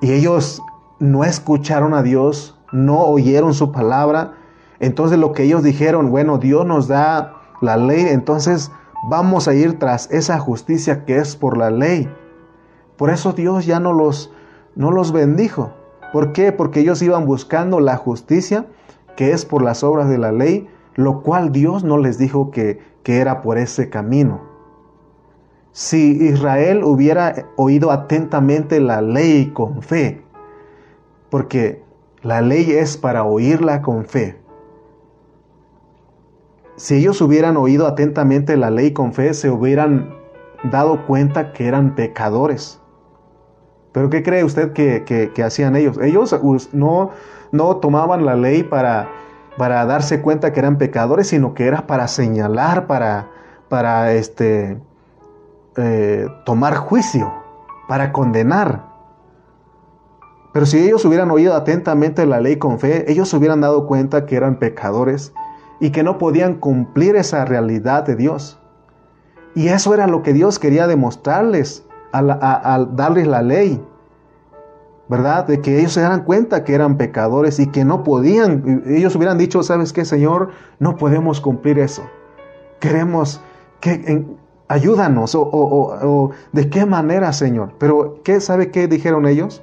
[0.00, 0.62] Y ellos
[0.98, 4.34] no escucharon a Dios, no oyeron su palabra.
[4.80, 8.72] Entonces lo que ellos dijeron, bueno, Dios nos da la ley, entonces
[9.08, 12.12] vamos a ir tras esa justicia que es por la ley.
[12.96, 14.32] Por eso Dios ya no los,
[14.74, 15.72] no los bendijo.
[16.12, 16.52] ¿Por qué?
[16.52, 18.66] Porque ellos iban buscando la justicia
[19.16, 22.80] que es por las obras de la ley, lo cual Dios no les dijo que,
[23.02, 24.51] que era por ese camino.
[25.72, 30.22] Si Israel hubiera oído atentamente la ley con fe,
[31.30, 31.82] porque
[32.22, 34.38] la ley es para oírla con fe.
[36.76, 40.14] Si ellos hubieran oído atentamente la ley con fe, se hubieran
[40.70, 42.80] dado cuenta que eran pecadores.
[43.92, 45.98] Pero ¿qué cree usted que, que hacían ellos?
[45.98, 46.34] Ellos
[46.72, 47.10] no,
[47.50, 49.08] no tomaban la ley para,
[49.56, 53.30] para darse cuenta que eran pecadores, sino que era para señalar, para,
[53.68, 54.78] para este,
[55.76, 57.32] eh, tomar juicio,
[57.88, 58.90] para condenar.
[60.52, 64.26] Pero si ellos hubieran oído atentamente la ley con fe, ellos se hubieran dado cuenta
[64.26, 65.32] que eran pecadores
[65.80, 68.60] y que no podían cumplir esa realidad de Dios.
[69.54, 73.82] Y eso era lo que Dios quería demostrarles al darles la ley.
[75.08, 75.46] ¿verdad?
[75.46, 79.36] De que ellos se dieran cuenta que eran pecadores y que no podían, ellos hubieran
[79.36, 80.52] dicho, ¿sabes qué, Señor?
[80.78, 82.02] No podemos cumplir eso.
[82.80, 83.42] Queremos
[83.80, 84.24] que
[84.72, 87.74] ayúdanos o, de qué manera, Señor.
[87.78, 89.62] Pero ¿qué sabe qué dijeron ellos?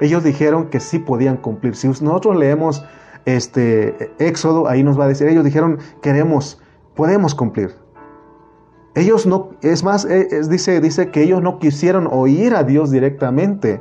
[0.00, 1.76] Ellos dijeron que sí podían cumplir.
[1.76, 2.84] Si nosotros leemos
[3.26, 6.60] este Éxodo, ahí nos va a decir, ellos dijeron, queremos,
[6.96, 7.76] podemos cumplir.
[8.96, 13.80] Ellos no, es más, e, dice, dice que ellos no quisieron oír a Dios directamente.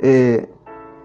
[0.00, 0.50] Eh,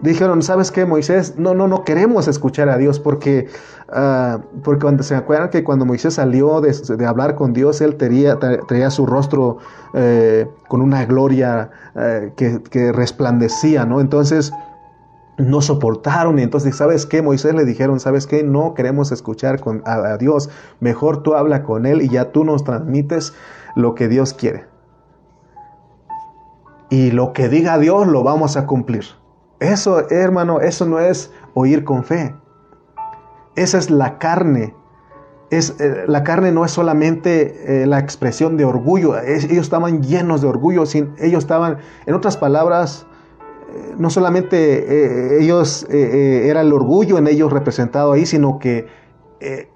[0.02, 1.36] dijeron, ¿sabes qué, Moisés?
[1.38, 3.48] No, no, no queremos escuchar a Dios porque,
[3.90, 8.90] uh, porque cuando se acuerdan que cuando Moisés salió de, hablar con Dios, él traía
[8.90, 9.58] su rostro
[9.98, 14.02] eh, con una gloria eh, que, resplandecía, ¿no?
[14.02, 14.52] Entonces
[15.38, 17.22] no soportaron y entonces, ¿sabes qué?
[17.22, 18.44] Moisés le dijeron, ¿sabes qué?
[18.44, 20.50] No queremos escuchar con, a, Dios,
[20.82, 23.34] mejor tú habla con Él y ya tú nos transmites
[23.76, 24.66] lo que Dios quiere.
[26.90, 29.06] Y lo que diga Dios lo vamos a cumplir.
[29.60, 32.36] Eso, hermano, eso no es oír con fe.
[33.56, 34.76] Esa es la carne.
[35.50, 39.20] Es, eh, la carne no es solamente eh, la expresión de orgullo.
[39.20, 40.86] ellos estaban llenos de orgullo.
[40.86, 43.06] Sin, ellos estaban, en otras palabras,
[43.98, 49.06] no solamente eh, ellos eh, eh, era el orgullo en ellos representado ahí, sino que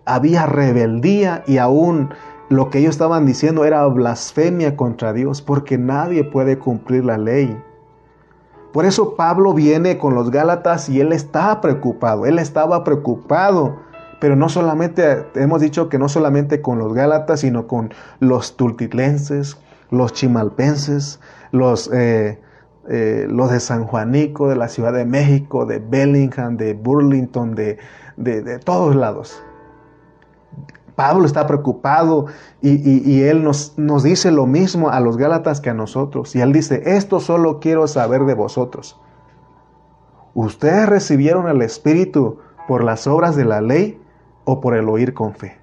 [0.04, 2.10] había rebeldía y aún
[2.50, 7.56] lo que ellos estaban diciendo era blasfemia contra Dios, porque nadie puede cumplir la ley.
[8.72, 13.78] Por eso Pablo viene con los Gálatas y él está preocupado, él estaba preocupado,
[14.20, 19.58] pero no solamente, hemos dicho que no solamente con los Gálatas, sino con los tultitlenses,
[19.90, 21.20] los chimalpenses,
[21.52, 21.90] los...
[22.92, 27.78] Eh, los de San Juanico, de la Ciudad de México, de Bellingham, de Burlington, de,
[28.66, 29.44] todos lados.
[31.00, 32.26] Pablo está preocupado
[32.62, 36.36] y, él nos, nos, dice lo mismo a los Gálatas que a nosotros.
[36.36, 39.00] Y él dice, esto solo quiero saber de vosotros.
[40.34, 43.98] ¿Ustedes recibieron el Espíritu por las obras de la ley
[44.44, 45.58] o por el oír con fe?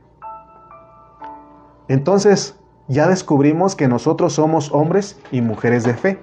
[1.88, 6.18] Entonces, ya descubrimos que nosotros somos hombres y mujeres de fe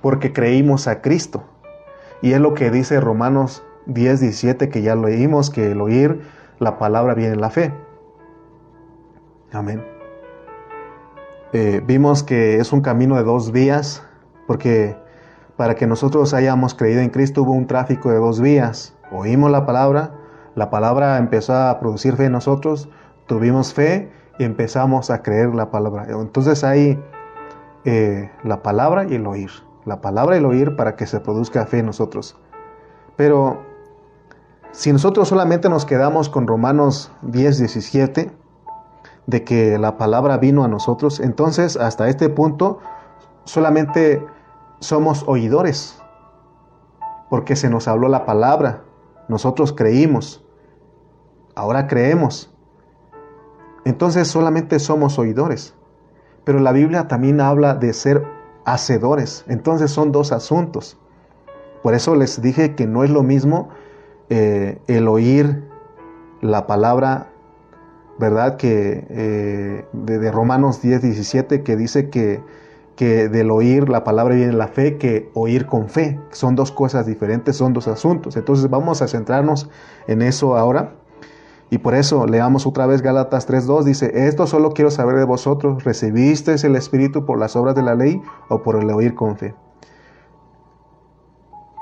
[0.00, 1.42] porque creímos a Cristo.
[2.22, 6.22] Y es lo que dice Romanos 10, 17, que ya leímos, que el oír
[6.60, 7.74] la palabra viene en la fe.
[9.52, 9.84] Amén.
[11.52, 14.02] Eh, vimos que es un camino de dos vías,
[14.46, 14.96] porque
[15.56, 18.94] para que nosotros hayamos creído en Cristo hubo un tráfico de dos vías.
[19.10, 20.14] Oímos la palabra,
[20.54, 22.88] la palabra empezó a producir fe en nosotros,
[23.26, 26.06] tuvimos fe y empezamos a creer la palabra.
[26.08, 26.98] Entonces hay
[27.84, 29.50] eh, la palabra y el oír
[29.84, 32.36] la palabra y el oír para que se produzca fe en nosotros.
[33.16, 33.62] Pero
[34.70, 38.30] si nosotros solamente nos quedamos con Romanos 10, 17,
[39.26, 42.80] de que la palabra vino a nosotros, entonces hasta este punto
[43.44, 44.24] solamente
[44.80, 46.00] somos oidores,
[47.30, 48.82] porque se nos habló la palabra,
[49.28, 50.44] nosotros creímos,
[51.54, 52.52] ahora creemos.
[53.84, 55.74] Entonces solamente somos oidores.
[56.44, 58.24] Pero la Biblia también habla de ser
[58.64, 59.44] hacedores.
[59.48, 60.98] Entonces son dos asuntos.
[61.82, 63.70] Por eso les dije que no es lo mismo
[64.28, 65.68] eh, el oír
[66.40, 67.31] la palabra,
[68.18, 68.56] ¿verdad?
[68.56, 72.40] Que eh, de, Romanos 10, 17, que dice que,
[72.96, 76.18] que del oír la palabra viene la fe, que oír con fe.
[76.30, 78.36] Son dos cosas diferentes, son dos asuntos.
[78.36, 79.68] Entonces vamos a centrarnos
[80.06, 80.94] en eso ahora.
[81.70, 85.84] Y por eso leamos otra vez Gálatas 3.2, dice, esto solo quiero saber de vosotros,
[85.84, 88.20] ¿recibisteis el Espíritu por las obras de la ley
[88.50, 89.54] o por el oír con fe?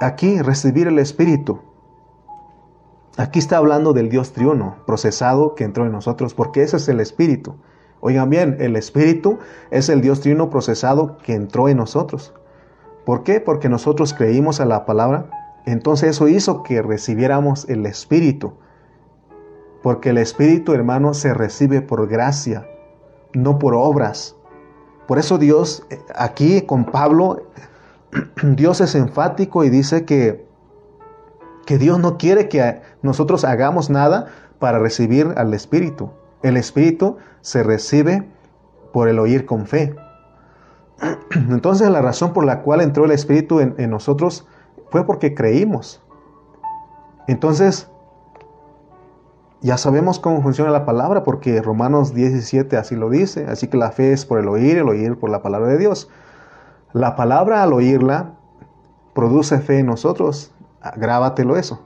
[0.00, 1.58] Aquí, recibir el Espíritu.
[3.20, 7.00] Aquí está hablando del Dios triuno, procesado que entró en nosotros, porque ese es el
[7.00, 7.54] Espíritu.
[8.00, 9.38] Oigan bien, el Espíritu
[9.70, 12.32] es el Dios triuno procesado que entró en nosotros.
[13.04, 13.40] ¿Por qué?
[13.40, 15.28] Porque nosotros creímos a la palabra.
[15.66, 18.54] Entonces eso hizo que recibiéramos el Espíritu
[19.82, 22.66] porque el Espíritu, hermano, se recibe por gracia,
[23.32, 24.36] no por obras.
[25.06, 27.42] Por eso Dios, aquí con Pablo,
[28.42, 30.46] Dios es enfático y dice que,
[31.70, 34.26] que Dios no quiere que nosotros hagamos nada
[34.58, 36.10] para recibir al Espíritu.
[36.42, 38.28] El Espíritu se recibe
[38.92, 39.94] por el oír con fe.
[41.30, 44.48] Entonces la razón por la cual entró el Espíritu en, en nosotros
[44.90, 46.02] fue porque creímos.
[47.28, 47.88] Entonces,
[49.60, 53.46] ya sabemos cómo funciona la palabra porque Romanos 17 así lo dice.
[53.46, 56.10] Así que la fe es por el oír, el oír por la palabra de Dios.
[56.92, 58.32] La palabra al oírla
[59.14, 60.52] produce fe en nosotros.
[60.96, 61.82] Grábatelo eso.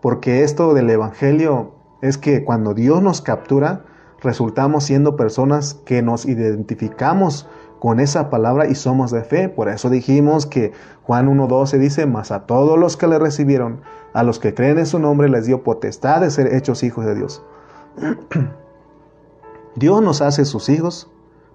[0.00, 3.84] Porque esto del Evangelio es que cuando Dios nos captura,
[4.20, 7.48] resultamos siendo personas que nos identificamos
[7.78, 9.48] con esa palabra y somos de fe.
[9.48, 10.72] Por eso dijimos que
[11.04, 13.80] Juan 1.12 dice, mas a todos los que le recibieron,
[14.12, 17.14] a los que creen en su nombre, les dio potestad de ser hechos hijos de
[17.14, 17.42] Dios.
[19.74, 21.10] Dios nos hace sus hijos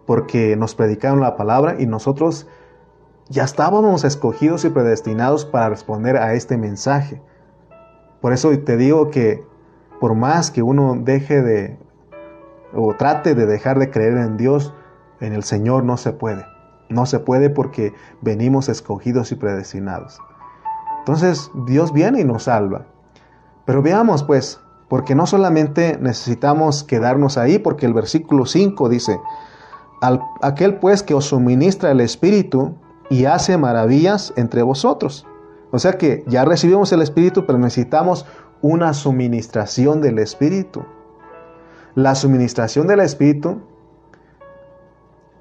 [0.06, 2.48] porque nos predicaron la palabra y nosotros
[3.30, 7.22] ya estábamos escogidos y predestinados para responder a este mensaje.
[8.22, 9.44] Por eso te digo que
[10.00, 11.78] por más que uno deje de
[12.74, 14.74] o trate de dejar de creer en Dios,
[15.20, 16.46] en el Señor no se puede.
[16.90, 20.20] No se puede porque venimos escogidos y predestinados.
[21.00, 22.86] Entonces Dios viene y nos salva.
[23.66, 29.20] Pero veamos pues, porque no solamente necesitamos quedarnos ahí, porque el versículo 5 dice,
[30.42, 32.76] aquel pues que os suministra el Espíritu
[33.10, 35.26] y hace maravillas entre vosotros.
[35.72, 38.26] O sea que ya recibimos el Espíritu, pero necesitamos
[38.62, 40.86] una suministración del Espíritu.
[41.96, 43.62] La suministración del Espíritu,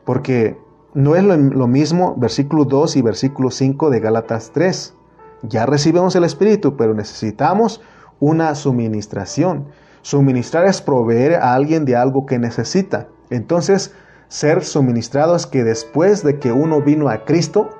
[0.04, 0.58] porque
[0.94, 4.94] no es lo, mismo versículo 2 y versículo 5 de Gálatas 3.
[5.42, 7.82] Ya recibimos el Espíritu, pero necesitamos
[8.18, 9.66] una suministración.
[10.02, 13.08] Suministrar es proveer a alguien de algo que necesita.
[13.28, 13.92] Entonces,
[14.28, 17.70] ser suministrado es que después de que uno vino a Cristo,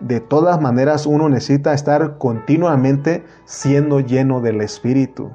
[0.00, 5.30] de todas maneras uno necesita estar continuamente siendo lleno del Espíritu.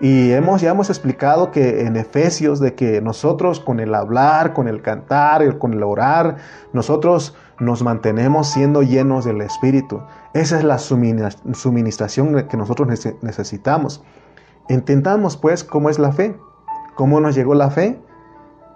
[0.00, 4.68] Y hemos, ya hemos explicado que en Efesios de que nosotros con el hablar, con
[4.68, 6.36] el cantar, con el orar,
[6.72, 10.02] nosotros nos mantenemos siendo llenos del Espíritu.
[10.34, 12.88] Esa es la suministración que nosotros
[13.22, 14.02] necesitamos.
[14.68, 16.36] Entendamos pues cómo es la fe,
[16.96, 18.00] cómo nos llegó la fe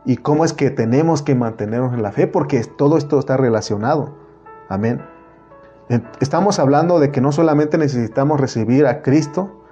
[0.04, 4.14] y cómo es que tenemos que mantenernos en la fe, porque todo esto está relacionado.
[4.68, 5.02] Amén.
[6.20, 9.62] Estamos hablando de que no solamente necesitamos recibir a Cristo,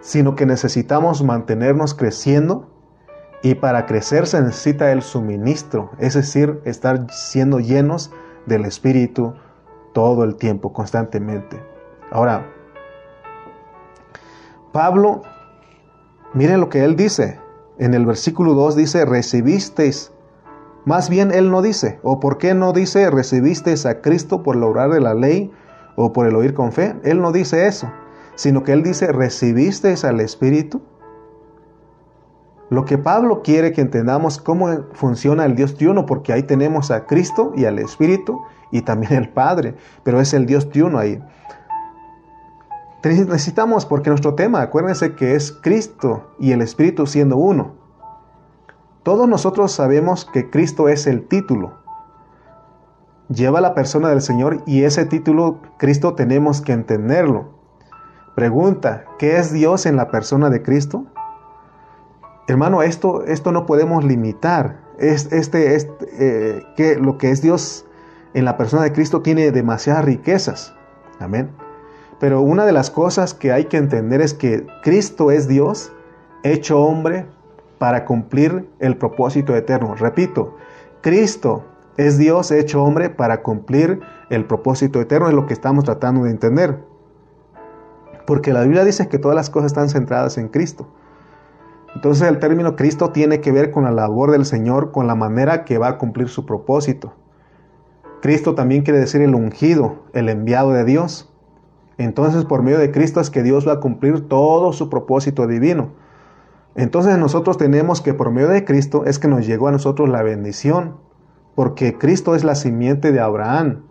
[0.00, 2.70] sino que necesitamos mantenernos creciendo
[3.42, 8.10] y para crecer se necesita el suministro, es decir, estar siendo llenos
[8.46, 9.34] del Espíritu
[9.92, 11.62] todo el tiempo, constantemente.
[12.10, 12.46] Ahora,
[14.72, 15.22] Pablo,
[16.32, 17.38] miren lo que él dice.
[17.78, 20.12] En el versículo 2 dice, recibisteis.
[20.84, 24.90] Más bien él no dice, o por qué no dice, recibisteis a Cristo por lograr
[24.90, 25.50] de la ley
[25.96, 26.94] o por el oír con fe.
[27.02, 27.90] Él no dice eso,
[28.36, 30.82] sino que él dice, recibisteis al Espíritu.
[32.70, 37.06] Lo que Pablo quiere que entendamos cómo funciona el Dios triuno, porque ahí tenemos a
[37.06, 41.20] Cristo y al Espíritu y también el Padre, pero es el Dios triuno ahí.
[43.04, 47.74] Necesitamos, porque nuestro tema, acuérdense que es Cristo y el Espíritu siendo uno.
[49.02, 51.74] Todos nosotros sabemos que Cristo es el título.
[53.28, 57.50] Lleva la persona del Señor y ese título, Cristo, tenemos que entenderlo.
[58.34, 61.04] Pregunta, ¿qué es Dios en la persona de Cristo?
[62.48, 64.80] Hermano, esto, esto no podemos limitar.
[64.98, 67.86] Es, este, este eh, que lo que es Dios
[68.32, 70.74] en la persona de Cristo tiene demasiadas riquezas.
[71.20, 71.50] Amén.
[72.20, 75.92] Pero una de las cosas que hay que entender es que Cristo es Dios
[76.42, 77.26] hecho hombre
[77.78, 79.94] para cumplir el propósito eterno.
[79.94, 80.56] Repito,
[81.00, 81.64] Cristo
[81.96, 84.00] es Dios hecho hombre para cumplir
[84.30, 86.84] el propósito eterno, es lo que estamos tratando de entender.
[88.26, 90.88] Porque la Biblia dice que todas las cosas están centradas en Cristo.
[91.94, 95.64] Entonces el término Cristo tiene que ver con la labor del Señor, con la manera
[95.64, 97.12] que va a cumplir su propósito.
[98.20, 101.33] Cristo también quiere decir el ungido, el enviado de Dios.
[101.98, 105.92] Entonces por medio de Cristo es que Dios va a cumplir todo su propósito divino.
[106.74, 110.22] Entonces nosotros tenemos que por medio de Cristo es que nos llegó a nosotros la
[110.22, 110.96] bendición,
[111.54, 113.82] porque Cristo es la simiente de Abraham.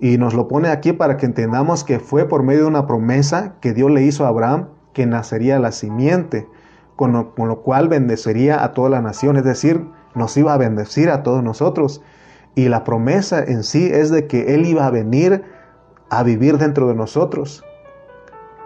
[0.00, 3.56] Y nos lo pone aquí para que entendamos que fue por medio de una promesa
[3.60, 6.48] que Dios le hizo a Abraham que nacería la simiente,
[6.96, 10.58] con lo, con lo cual bendecería a toda la nación, es decir, nos iba a
[10.58, 12.02] bendecir a todos nosotros.
[12.54, 15.44] Y la promesa en sí es de que Él iba a venir
[16.10, 17.64] a vivir dentro de nosotros.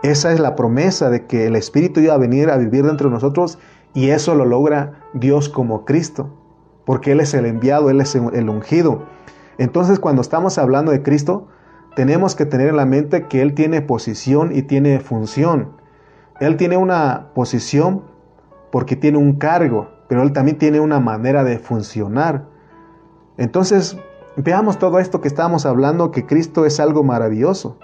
[0.03, 3.15] Esa es la promesa de que el Espíritu iba a venir a vivir dentro de
[3.15, 3.59] nosotros
[3.95, 6.29] y eso lo logra Dios como Cristo,
[6.85, 9.05] porque Él es el enviado, Él es el ungido.
[9.57, 11.49] Entonces cuando estamos hablando de Cristo,
[11.95, 15.77] tenemos que tener en la mente que Él tiene posición y tiene función.
[16.41, 18.03] Él tiene una posición
[18.73, 22.47] porque tiene un cargo, pero Él también tiene una manera de funcionar.
[23.37, 23.97] Entonces,
[24.37, 27.79] veamos todo esto que estamos hablando, que Cristo es algo maravilloso.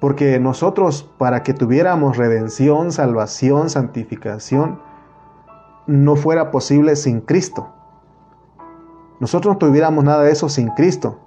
[0.00, 4.80] Porque nosotros, para que tuviéramos redención, salvación, santificación,
[5.86, 7.68] no fuera posible sin Cristo.
[9.20, 11.18] Nosotros no tuviéramos nada de eso sin Cristo.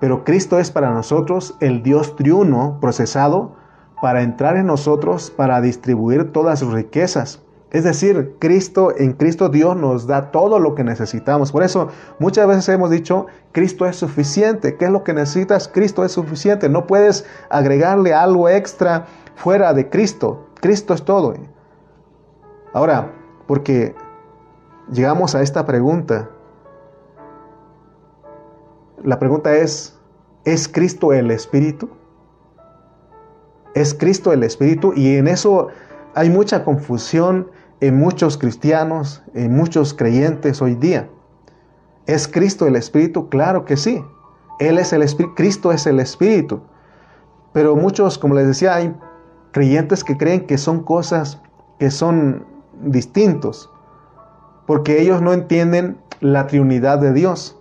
[0.00, 3.56] Pero Cristo es para nosotros el Dios triuno procesado
[4.00, 7.42] para entrar en nosotros, para distribuir todas sus riquezas.
[7.70, 11.52] Es decir, Cristo, en Cristo Dios nos da todo lo que necesitamos.
[11.52, 11.88] Por eso
[12.18, 14.76] muchas veces hemos dicho, Cristo es suficiente.
[14.76, 15.68] ¿Qué es lo que necesitas?
[15.68, 16.70] Cristo es suficiente.
[16.70, 20.46] No puedes agregarle algo extra fuera de Cristo.
[20.60, 21.34] Cristo es todo.
[22.72, 23.12] Ahora,
[23.46, 23.94] porque
[24.90, 26.30] llegamos a esta pregunta.
[29.04, 29.98] La pregunta es,
[30.44, 31.90] ¿es Cristo el Espíritu?
[33.74, 34.94] ¿Es Cristo el Espíritu?
[34.96, 35.68] Y en eso
[36.14, 37.50] hay mucha confusión
[37.80, 41.08] en muchos cristianos, en muchos creyentes hoy día.
[42.06, 43.28] ¿Es Cristo el Espíritu?
[43.28, 44.04] Claro que sí.
[44.58, 46.60] Él es el Espíritu, Cristo es el Espíritu.
[47.52, 48.94] Pero muchos, como les decía, hay
[49.52, 51.40] creyentes que creen que son cosas
[51.78, 52.44] que son
[52.82, 53.70] distintos,
[54.66, 57.56] porque ellos no entienden la Trinidad de Dios.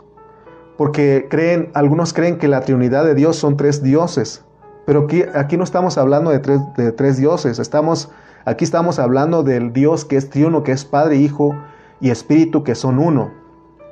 [0.77, 4.43] Porque creen, algunos creen que la Trinidad de Dios son tres dioses,
[4.85, 8.09] pero aquí, aquí no estamos hablando de tres, de tres dioses, estamos
[8.47, 11.53] Aquí estamos hablando del Dios que es triuno, que es Padre, Hijo
[11.99, 13.29] y Espíritu, que son uno.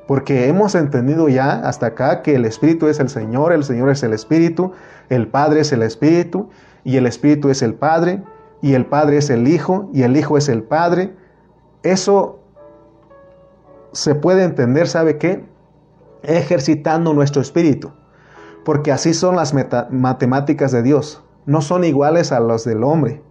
[0.08, 4.02] Porque hemos entendido ya hasta acá que el Espíritu es el Señor, el Señor es
[4.04, 4.72] el Espíritu,
[5.10, 6.48] el Padre es el Espíritu,
[6.86, 8.24] y el Espíritu es el Padre,
[8.62, 11.14] y el Padre es el Hijo, y el Hijo es el Padre.
[11.84, 12.40] Eso
[13.92, 15.44] se puede entender, ¿sabe qué?
[16.24, 17.92] Ejercitando nuestro espíritu.
[18.64, 19.54] Porque así son las
[19.92, 21.22] matemáticas de Dios.
[21.46, 23.25] No son iguales a las del hombre.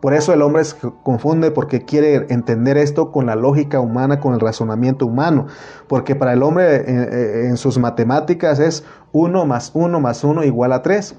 [0.00, 4.32] Por eso el hombre se confunde porque quiere entender esto con la lógica humana, con
[4.32, 5.46] el razonamiento humano.
[5.88, 10.44] Porque para el hombre eh, eh, en, sus matemáticas es 1 más 1 más 1
[10.44, 11.16] igual a 3.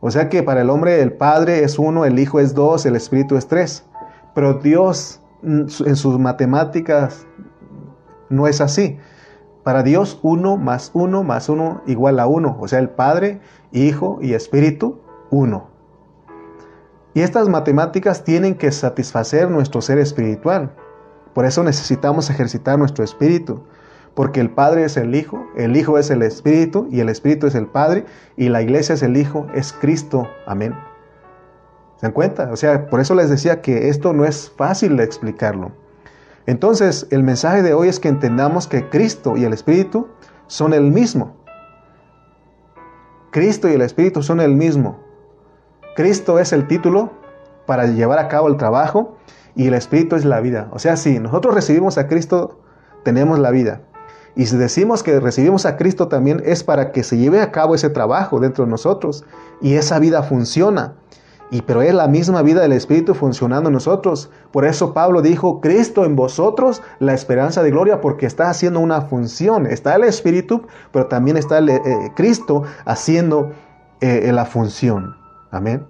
[0.00, 2.96] O sea que para el hombre el Padre es 1, el Hijo es 2, el
[2.96, 3.84] Espíritu es 3.
[4.34, 7.26] Pero Dios mm, en sus matemáticas
[8.30, 8.98] no es así.
[9.64, 12.56] Para Dios 1 más 1 más 1 igual a 1.
[12.58, 13.40] O sea, el Padre,
[13.70, 15.73] Hijo y Espíritu, 1.
[17.14, 20.72] Y estas matemáticas tienen que satisfacer nuestro ser espiritual.
[21.32, 23.62] Por eso necesitamos ejercitar nuestro espíritu,
[24.14, 27.54] porque el Padre es el Hijo, el Hijo es el Espíritu y el Espíritu es
[27.54, 28.04] el Padre
[28.36, 30.28] y la iglesia es el Hijo, es Cristo.
[30.46, 30.74] Amén.
[31.96, 32.50] ¿Se dan cuenta?
[32.52, 35.70] O sea, por eso les decía que esto no es fácil de explicarlo.
[36.46, 40.08] Entonces, el mensaje de hoy es que entendamos que Cristo y el Espíritu
[40.48, 41.36] son el mismo.
[43.30, 45.03] Cristo y el Espíritu son el mismo.
[45.94, 47.12] Cristo es el título
[47.66, 49.16] para llevar a cabo el trabajo
[49.54, 50.68] y el Espíritu es la vida.
[50.72, 52.58] O sea, si nosotros recibimos a Cristo,
[53.04, 53.82] tenemos la vida.
[54.34, 57.76] Y si decimos que recibimos a Cristo también es para que se lleve a cabo
[57.76, 59.24] ese trabajo dentro de nosotros
[59.60, 60.94] y esa vida funciona.
[61.52, 64.30] Y pero es la misma vida del Espíritu funcionando en nosotros.
[64.50, 69.02] Por eso Pablo dijo, Cristo en vosotros, la esperanza de gloria, porque está haciendo una
[69.02, 69.66] función.
[69.66, 71.80] Está el Espíritu, pero también está eh,
[72.16, 73.52] Cristo haciendo
[74.00, 75.23] eh, la función.
[75.54, 75.86] Amén.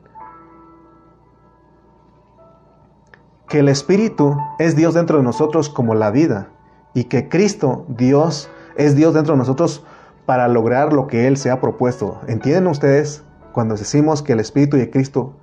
[3.48, 6.48] Que el Espíritu es Dios dentro de nosotros como la vida
[6.92, 9.84] y que Cristo, Dios, es Dios dentro de nosotros
[10.26, 12.20] para lograr lo que Él se ha propuesto.
[12.26, 15.34] ¿Entienden ustedes cuando decimos que el Espíritu y Cristo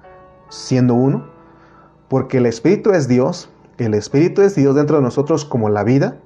[0.49, 1.25] siendo uno?
[2.07, 6.17] Porque el Espíritu es Dios, el Espíritu es Dios dentro de nosotros como la vida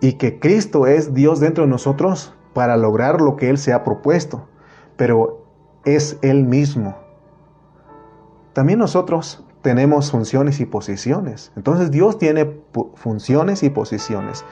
[0.00, 3.84] y que Cristo es Dios dentro de nosotros para lograr lo que Él se ha
[3.84, 4.48] propuesto.
[4.96, 5.45] Pero
[5.86, 6.96] es Él mismo.
[8.52, 11.52] También nosotros tenemos funciones y posiciones.
[11.56, 12.60] Entonces Dios tiene
[12.94, 14.44] funciones y posiciones.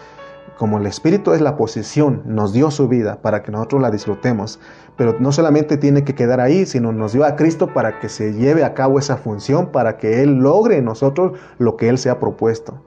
[0.56, 4.60] Como el Espíritu es la posición, nos dio su vida para que nosotros la disfrutemos.
[4.96, 8.34] Pero no solamente tiene que quedar ahí, sino nos dio a Cristo para que se
[8.34, 12.10] lleve a cabo esa función, para que Él logre en nosotros lo que Él se
[12.10, 12.80] ha propuesto.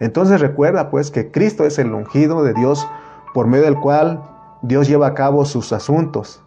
[0.00, 2.86] Entonces recuerda pues que Cristo es el ungido de Dios
[3.32, 4.22] por medio del cual
[4.62, 6.43] Dios lleva a cabo sus asuntos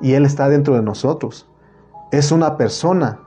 [0.00, 1.48] y Él está dentro de nosotros.
[2.12, 3.20] Es una persona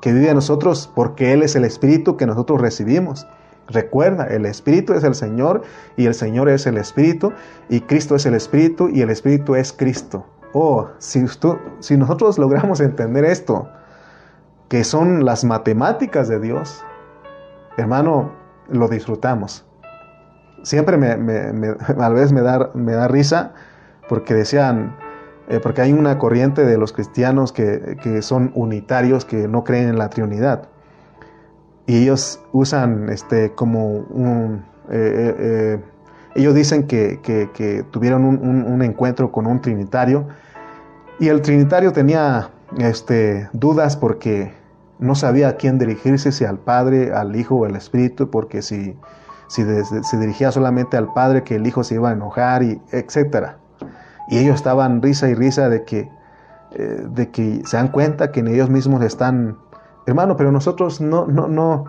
[0.00, 3.26] que vive en nosotros porque Él es el Espíritu que nosotros recibimos.
[3.68, 5.62] Recuerda, el Espíritu es el Señor
[5.96, 7.32] y el Señor es el Espíritu
[7.68, 10.26] y Cristo es el Espíritu y el Espíritu es Cristo.
[10.52, 11.24] Oh, si,
[11.80, 13.68] si nosotros logramos entender esto,
[14.68, 16.84] que son las matemáticas de Dios,
[17.76, 18.32] hermano,
[18.68, 19.64] lo disfrutamos.
[20.62, 21.68] Siempre me,
[21.98, 23.52] a veces me da, me da risa
[24.08, 24.96] porque decían,
[25.52, 29.98] eh, porque hay una corriente de los cristianos que, son unitarios, que no creen en
[29.98, 30.70] la Trinidad.
[31.86, 34.64] Y ellos usan este como un...
[34.88, 35.80] Eh, eh,
[36.36, 40.26] ellos dicen que, tuvieron un, encuentro con un trinitario
[41.20, 42.48] y el trinitario tenía
[42.78, 44.54] este, dudas porque
[44.98, 48.96] no sabía a quién dirigirse, si al Padre, al Hijo o al Espíritu, porque si,
[49.48, 53.58] si se dirigía solamente al Padre, que el Hijo se iba a enojar, y etcétera.
[54.32, 56.10] Y ellos estaban risa y risa de que,
[56.70, 59.58] eh, de que se dan cuenta que en ellos mismos están,
[60.06, 61.84] hermano, pero nosotros no, no, no,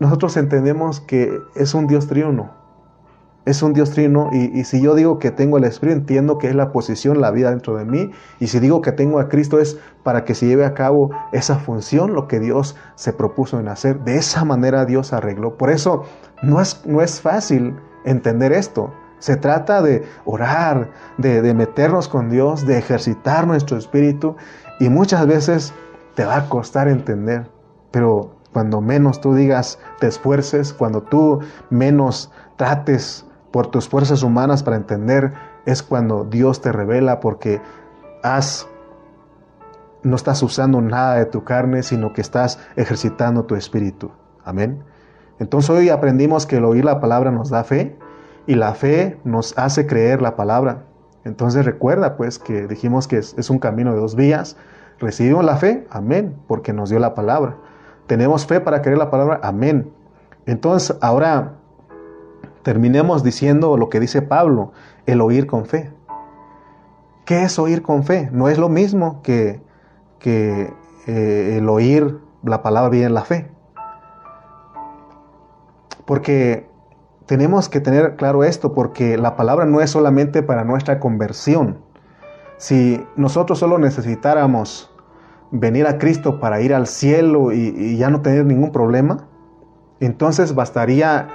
[0.00, 2.50] nosotros entendemos que es un Dios triuno.
[3.44, 6.48] Es un Dios trino y, y, si yo digo que tengo el Espíritu, entiendo que
[6.48, 8.10] es la posición, la vida dentro de mí.
[8.40, 11.56] Y si digo que tengo a Cristo es para que se lleve a cabo esa
[11.58, 14.00] función, lo que Dios se propuso en hacer.
[14.00, 15.56] De esa manera Dios arregló.
[15.56, 16.02] Por eso
[16.42, 18.92] no es, no es fácil entender esto.
[19.18, 24.36] Se trata de orar, de, de meternos con Dios, de ejercitar nuestro espíritu
[24.80, 25.72] y muchas veces
[26.14, 27.50] te va a costar entender,
[27.90, 31.40] pero cuando menos tú digas, te esfuerces, cuando tú
[31.70, 35.32] menos trates por tus fuerzas humanas para entender,
[35.66, 37.60] es cuando Dios te revela porque
[38.22, 38.68] has
[40.02, 44.10] no estás usando nada de tu carne, sino que estás ejercitando tu espíritu.
[44.44, 44.84] Amén.
[45.38, 47.98] Entonces hoy aprendimos que el oír la palabra nos da fe
[48.46, 50.84] y la fe nos hace creer la palabra.
[51.24, 54.56] Entonces recuerda pues que dijimos que es, un camino de dos vías.
[54.98, 57.56] Recibimos la fe, amén, porque nos dio la palabra.
[58.06, 59.90] Tenemos fe para creer la palabra, amén.
[60.46, 61.54] Entonces ahora
[62.62, 64.72] terminemos diciendo lo que dice Pablo,
[65.06, 65.90] el oír con fe.
[67.24, 68.28] ¿Qué es oír con fe?
[68.32, 69.62] No es lo mismo que,
[70.18, 70.74] que
[71.06, 73.50] eh, el oír la palabra viene en la fe.
[76.04, 76.68] Porque
[77.26, 81.78] tenemos que tener claro esto, porque la palabra no es solamente para nuestra conversión.
[82.58, 84.90] Si nosotros solo necesitáramos
[85.50, 89.26] venir a Cristo para ir al cielo y, ya no tener ningún problema,
[90.00, 91.28] entonces bastaría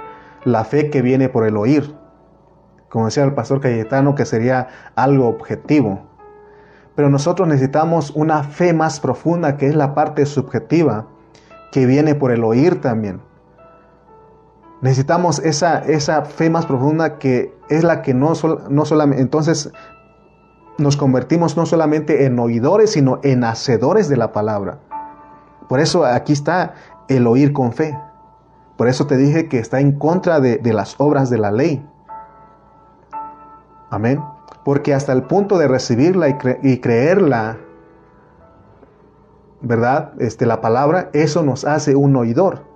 [0.44, 1.96] la fe que viene por el oír.
[2.88, 6.08] Como decía el pastor Cayetano, que sería algo objetivo.
[6.94, 11.06] Pero nosotros necesitamos una fe más profunda, que es la parte subjetiva,
[11.72, 13.20] que viene por el oír también.
[14.82, 18.32] Necesitamos esa, esa fe más profunda que es la que no,
[18.70, 19.72] no solamente, entonces
[20.78, 24.78] nos convertimos no solamente en oidores, sino en hacedores de la palabra.
[25.68, 26.74] Por eso aquí está
[27.08, 27.96] el oír con fe.
[28.78, 31.86] Por eso te dije que está en contra de, las obras de la ley.
[33.90, 34.24] Amén.
[34.64, 37.58] Porque hasta el punto de recibirla y, y creerla,
[39.60, 40.12] ¿verdad?
[40.18, 42.69] Este, la palabra, eso nos hace un oidor.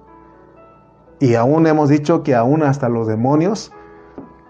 [1.20, 3.72] Y aún hemos dicho que aún hasta los demonios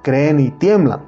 [0.02, 1.00] creen y tiemblan.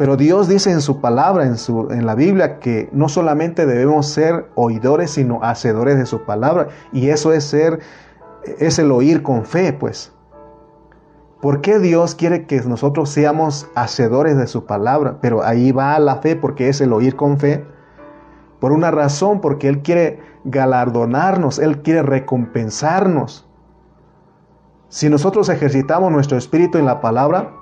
[0.00, 4.06] Pero Dios dice en su palabra, en, su, en la Biblia, que no solamente debemos
[4.06, 6.68] ser oidores, sino hacedores de su palabra.
[6.90, 7.80] Y eso es ser,
[8.58, 10.14] es el oír con fe, pues.
[11.42, 15.18] ¿Por qué Dios quiere que nosotros seamos hacedores de su palabra?
[15.20, 17.66] Pero ahí va la fe, porque es el oír con fe.
[18.58, 23.49] Por una razón, porque Él quiere galardonarnos, Él quiere recompensarnos.
[24.90, 27.52] Si nosotros ejercitamos nuestro espíritu en la palabra,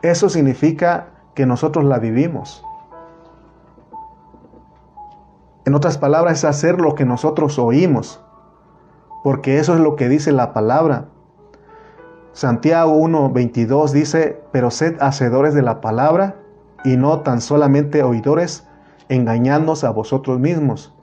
[0.00, 2.64] eso significa que nosotros la vivimos.
[5.66, 8.24] En otras palabras, es hacer lo que nosotros oímos,
[9.22, 11.08] porque eso es lo que dice la palabra.
[12.32, 16.36] Santiago 1:22 dice, pero sed hacedores de la palabra
[16.84, 18.66] y no tan solamente oidores,
[19.10, 20.94] engañándonos a vosotros mismos.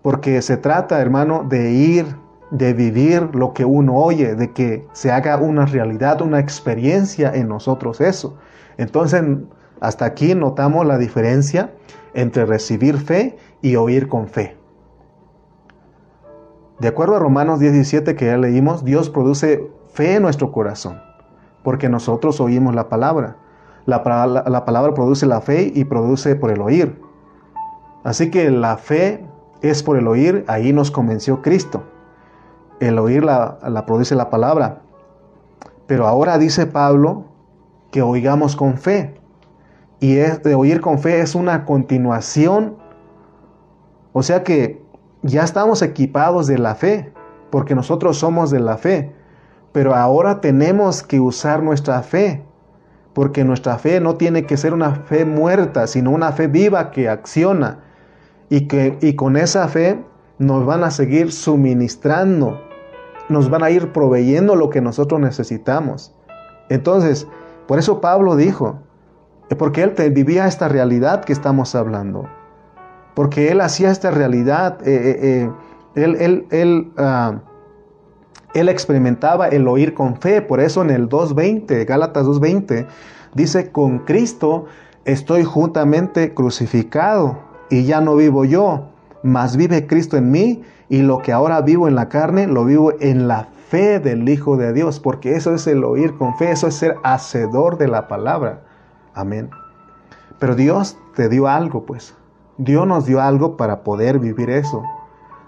[0.00, 5.10] Porque se trata, hermano, de ir de vivir lo que uno oye, de que se
[5.10, 8.36] haga una realidad, una experiencia en nosotros eso.
[8.76, 9.22] Entonces,
[9.80, 11.72] hasta aquí notamos la diferencia
[12.14, 14.56] entre recibir fe y oír con fe.
[16.78, 21.00] De acuerdo a Romanos 17 que ya leímos, Dios produce fe en nuestro corazón,
[21.62, 23.38] porque nosotros oímos la palabra.
[23.86, 24.02] La,
[24.46, 27.00] la, palabra produce la fe y produce por el oír.
[28.04, 29.24] Así que la fe
[29.62, 31.82] es por el oír, ahí nos convenció Cristo
[32.80, 34.82] el oír la, produce la palabra.
[35.86, 37.24] Pero ahora dice Pablo
[37.90, 39.20] que oigamos con fe.
[40.00, 42.76] Y de oír con fe es una continuación.
[44.12, 44.82] O sea que
[45.22, 47.12] ya estamos equipados de la fe,
[47.50, 49.14] porque nosotros somos de la fe.
[49.72, 52.44] Pero ahora tenemos que usar nuestra fe,
[53.14, 57.08] porque nuestra fe no tiene que ser una fe muerta, sino una fe viva que
[57.08, 57.80] acciona.
[58.48, 60.04] Y, que, y con esa fe
[60.38, 62.65] nos van a seguir suministrando
[63.28, 66.14] nos van a ir proveyendo lo que nosotros necesitamos.
[66.68, 67.26] Entonces,
[67.66, 68.80] por eso Pablo dijo,
[69.58, 72.28] porque él vivía esta realidad que estamos hablando,
[73.14, 75.50] porque él hacía esta realidad, eh, eh,
[75.94, 77.40] eh, él, ah,
[78.54, 82.86] él, experimentaba el oír con fe, por eso en el 2.20, Gálatas 2.20,
[83.34, 84.66] dice, con Cristo
[85.04, 87.38] estoy juntamente crucificado
[87.70, 88.90] y ya no vivo yo,
[89.22, 92.92] mas vive Cristo en mí y lo que ahora vivo en la carne, lo vivo
[93.00, 96.68] en la fe del Hijo de Dios, porque eso es el oír con fe, eso
[96.68, 98.62] es ser hacedor de la palabra.
[99.14, 99.50] Amén.
[100.38, 102.14] Pero Dios te dio algo, pues.
[102.58, 104.82] Dios nos dio algo para poder vivir eso.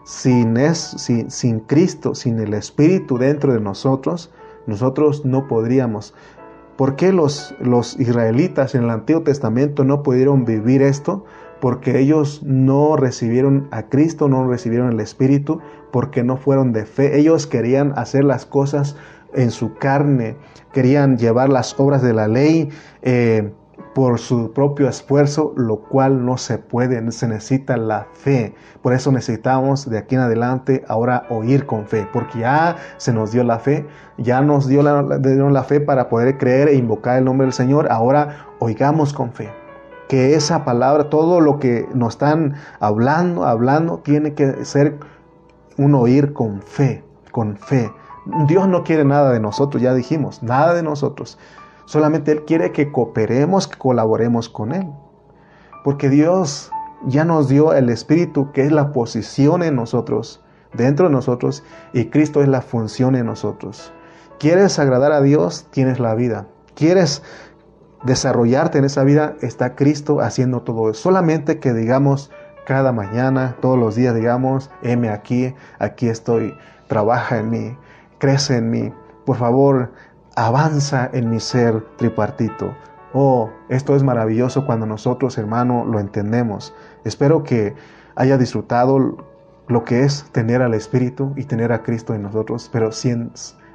[0.05, 4.33] sin, es, sin, sin Cristo, sin el Espíritu dentro de nosotros,
[4.67, 6.15] nosotros no podríamos.
[6.77, 11.25] ¿Por qué los, los israelitas en el Antiguo Testamento no pudieron vivir esto?
[11.61, 17.19] Porque ellos no recibieron a Cristo, no recibieron el Espíritu, porque no fueron de fe.
[17.19, 18.97] Ellos querían hacer las cosas
[19.35, 20.37] en su carne,
[20.73, 22.69] querían llevar las obras de la ley,
[23.03, 23.53] eh,
[23.99, 28.55] por su propio esfuerzo, lo cual no se puede, se necesita la fe.
[28.81, 33.33] Por eso necesitamos de aquí en adelante ahora oír con fe, porque ya se nos
[33.33, 37.25] dio la fe, ya nos dio la, la fe para poder creer e invocar el
[37.25, 39.58] nombre del Señor, ahora oigamos con fe.
[40.09, 44.99] Que esa palabra, todo lo que nos están hablando, hablando, tiene que ser
[45.77, 47.93] un oír con fe, con fe.
[48.47, 51.39] Dios no quiere nada de nosotros, ya dijimos, nada de nosotros.
[51.87, 54.87] Solamente Él quiere que cooperemos, que colaboremos con Él.
[55.85, 56.71] Porque Dios
[57.07, 60.43] ya nos dio el Espíritu, que es la posición en nosotros,
[60.75, 63.93] dentro de nosotros, y Cristo es la función en nosotros.
[64.39, 65.67] ¿Quieres agradar a Dios?
[65.71, 66.47] Tienes la vida.
[66.75, 67.23] ¿Quieres
[68.03, 69.35] desarrollarte en esa vida?
[69.41, 71.01] Está Cristo haciendo todo eso.
[71.01, 72.31] Solamente que digamos
[72.67, 76.55] cada mañana, todos los días, digamos, heme aquí, aquí estoy,
[76.87, 77.79] trabaja en mí,
[78.19, 78.93] crece en mí.
[79.25, 79.93] Por favor,
[80.37, 82.75] avanza en mi ser tripartito.
[83.15, 86.75] Oh, esto es maravilloso cuando nosotros, hermano, lo entendemos.
[87.05, 87.75] Espero que
[88.17, 89.17] haya disfrutado
[89.67, 93.11] lo que es tener al Espíritu y tener a Cristo en nosotros, pero si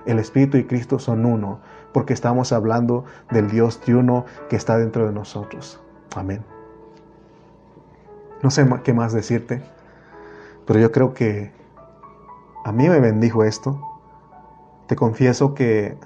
[0.06, 1.60] el Espíritu y Cristo son uno,
[1.94, 5.80] porque estamos hablando del Dios triuno que está dentro de nosotros.
[6.16, 6.44] Amén.
[8.42, 9.62] No sé qué más decirte,
[10.66, 11.52] pero yo creo que
[12.66, 13.80] a mí me bendijo esto.
[14.88, 15.98] Te confieso que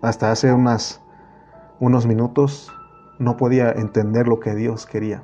[0.00, 1.00] hasta hace unas,
[1.78, 2.72] unos minutos
[3.18, 5.22] no podía entender lo que Dios quería.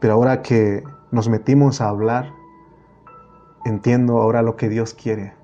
[0.00, 2.32] Pero ahora que nos metimos a hablar,
[3.64, 5.34] entiendo ahora lo que Dios quiere.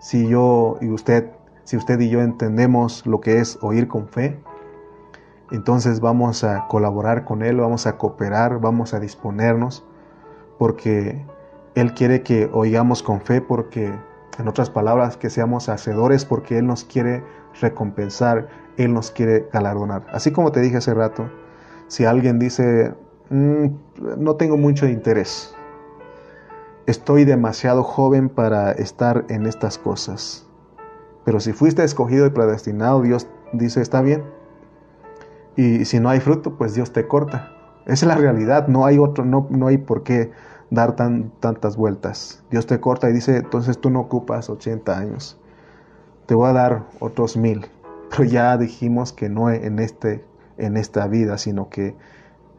[0.00, 1.30] Si yo y usted,
[1.64, 4.38] si usted y yo entendemos lo que es oír con fe,
[5.50, 9.84] entonces vamos a colaborar con Él, vamos a cooperar, vamos a disponernos,
[10.58, 11.24] porque
[11.74, 13.92] Él quiere que oigamos con fe, porque
[14.38, 17.22] en otras palabras, que seamos hacedores porque Él nos quiere
[17.60, 20.06] recompensar, Él nos quiere galardonar.
[20.12, 21.30] Así como te dije hace rato,
[21.88, 22.94] si alguien dice,
[23.30, 23.66] mm,
[24.18, 25.54] no tengo mucho interés,
[26.86, 30.48] estoy demasiado joven para estar en estas cosas.
[31.24, 34.24] Pero si fuiste escogido y predestinado, Dios dice, está bien.
[35.56, 37.52] Y si no hay fruto, pues Dios te corta.
[37.86, 40.32] Esa es la realidad, no hay otro, no, no hay por qué
[40.70, 42.42] dar tan, tantas vueltas.
[42.50, 45.38] Dios te corta y dice, entonces tú no ocupas 80 años,
[46.26, 47.66] te voy a dar otros mil.
[48.10, 50.24] Pero ya dijimos que no en, este,
[50.56, 51.94] en esta vida, sino que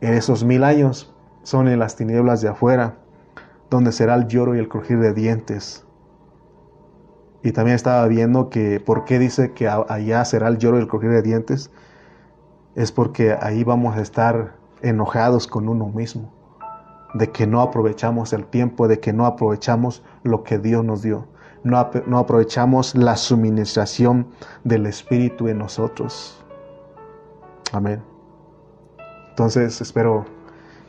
[0.01, 1.13] esos mil años
[1.43, 2.95] son en las tinieblas de afuera,
[3.69, 5.84] donde será el lloro y el crujir de dientes.
[7.45, 10.87] Y también estaba viendo que, ¿por qué dice que allá será el lloro y el
[10.87, 11.69] crujir de dientes?
[12.73, 16.33] Es porque ahí vamos a estar enojados con uno mismo
[17.13, 21.27] de que no aprovechamos el tiempo, de que no aprovechamos lo que Dios nos dio.
[21.63, 24.25] No, aprovechamos la suministración
[24.63, 26.43] del Espíritu en nosotros.
[27.71, 28.01] Amén.
[29.29, 30.25] Entonces espero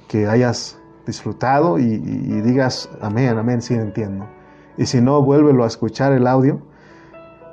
[0.09, 4.27] que hayas disfrutado y, digas amén, amén, sí entiendo.
[4.77, 6.61] Y si no, vuélvelo a escuchar el audio.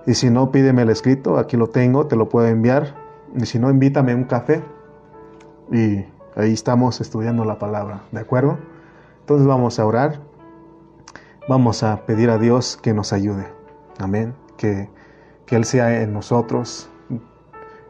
[0.05, 2.95] Y si no, pídeme el escrito, aquí lo tengo, te lo puedo enviar.
[3.35, 4.63] Y si no, invítame un café.
[5.71, 6.05] Y
[6.35, 8.57] Ahí estamos estudiando la palabra, ¿de acuerdo?
[9.19, 10.19] Entonces vamos a orar,
[11.47, 13.45] vamos a pedir a Dios que nos ayude,
[13.99, 14.89] amén, que,
[15.45, 16.89] que Él sea en nosotros,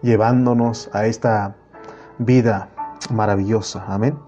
[0.02, 1.56] llevándonos a esta
[2.18, 2.70] vida
[3.10, 4.20] maravillosa, amén.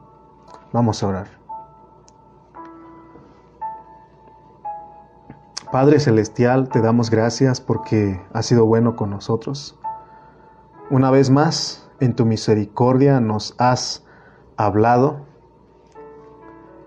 [0.71, 1.44] Vamos a orar.
[5.71, 9.77] Padre Celestial, te damos gracias porque has sido bueno con nosotros.
[10.89, 14.03] Una vez más, en tu misericordia nos has
[14.57, 15.25] hablado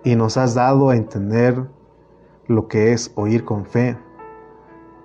[0.05, 1.67] y nos has dado a entender
[2.47, 3.99] lo que es oír con fe,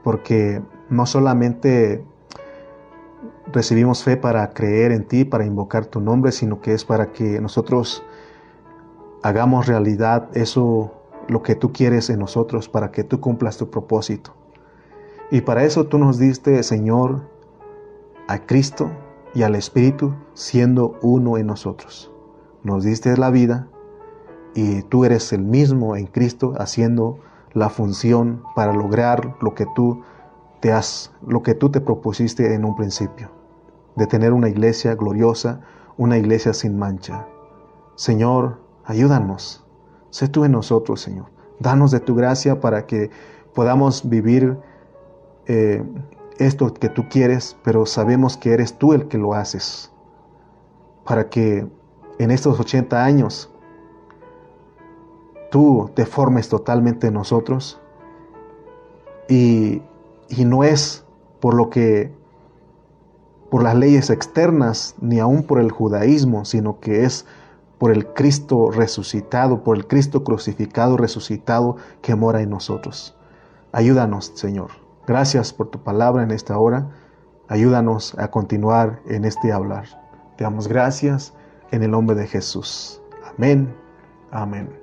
[0.03, 2.05] porque no solamente
[3.51, 7.41] recibimos fe para creer en ti, para invocar tu nombre, sino que es para que
[7.41, 8.03] nosotros
[9.23, 10.93] hagamos realidad eso,
[11.27, 14.33] lo que tú quieres en nosotros, para que tú cumplas tu propósito.
[15.31, 17.21] Y para eso tú nos diste, Señor,
[18.27, 18.91] a Cristo
[19.33, 22.13] y al Espíritu siendo uno en nosotros
[22.63, 23.67] nos diste la vida
[24.55, 27.19] y tú eres el mismo en Cristo haciendo
[27.53, 30.01] la función para lograr lo que tú
[30.61, 33.29] te has lo que tú te propusiste en un principio,
[33.95, 35.61] de tener una iglesia gloriosa,
[35.97, 37.27] una iglesia sin mancha.
[37.95, 39.62] Señor, ayúdanos.
[40.13, 41.25] Sé tú en nosotros, Señor.
[41.57, 43.09] Danos de tu gracia para que
[43.55, 44.59] podamos vivir
[45.47, 45.83] eh,
[46.37, 49.91] esto que tú quieres, pero sabemos que eres tú el que lo haces.
[51.03, 51.65] Para que
[52.19, 53.49] en estos 80 años
[55.49, 57.81] tú te formes totalmente en nosotros.
[59.27, 59.81] Y,
[60.29, 61.03] y no es
[61.39, 62.13] por lo que
[63.49, 67.25] por las leyes externas, ni aún por el judaísmo, sino que es
[67.77, 73.15] por el Cristo resucitado, por el Cristo crucificado, resucitado, que mora en nosotros.
[73.71, 74.71] Ayúdanos, Señor.
[75.05, 76.89] Gracias por tu palabra en esta hora.
[77.47, 79.85] Ayúdanos a continuar en este hablar.
[80.37, 81.33] Te damos gracias
[81.71, 83.01] en el nombre de Jesús.
[83.35, 83.75] Amén.
[84.31, 84.82] Amén.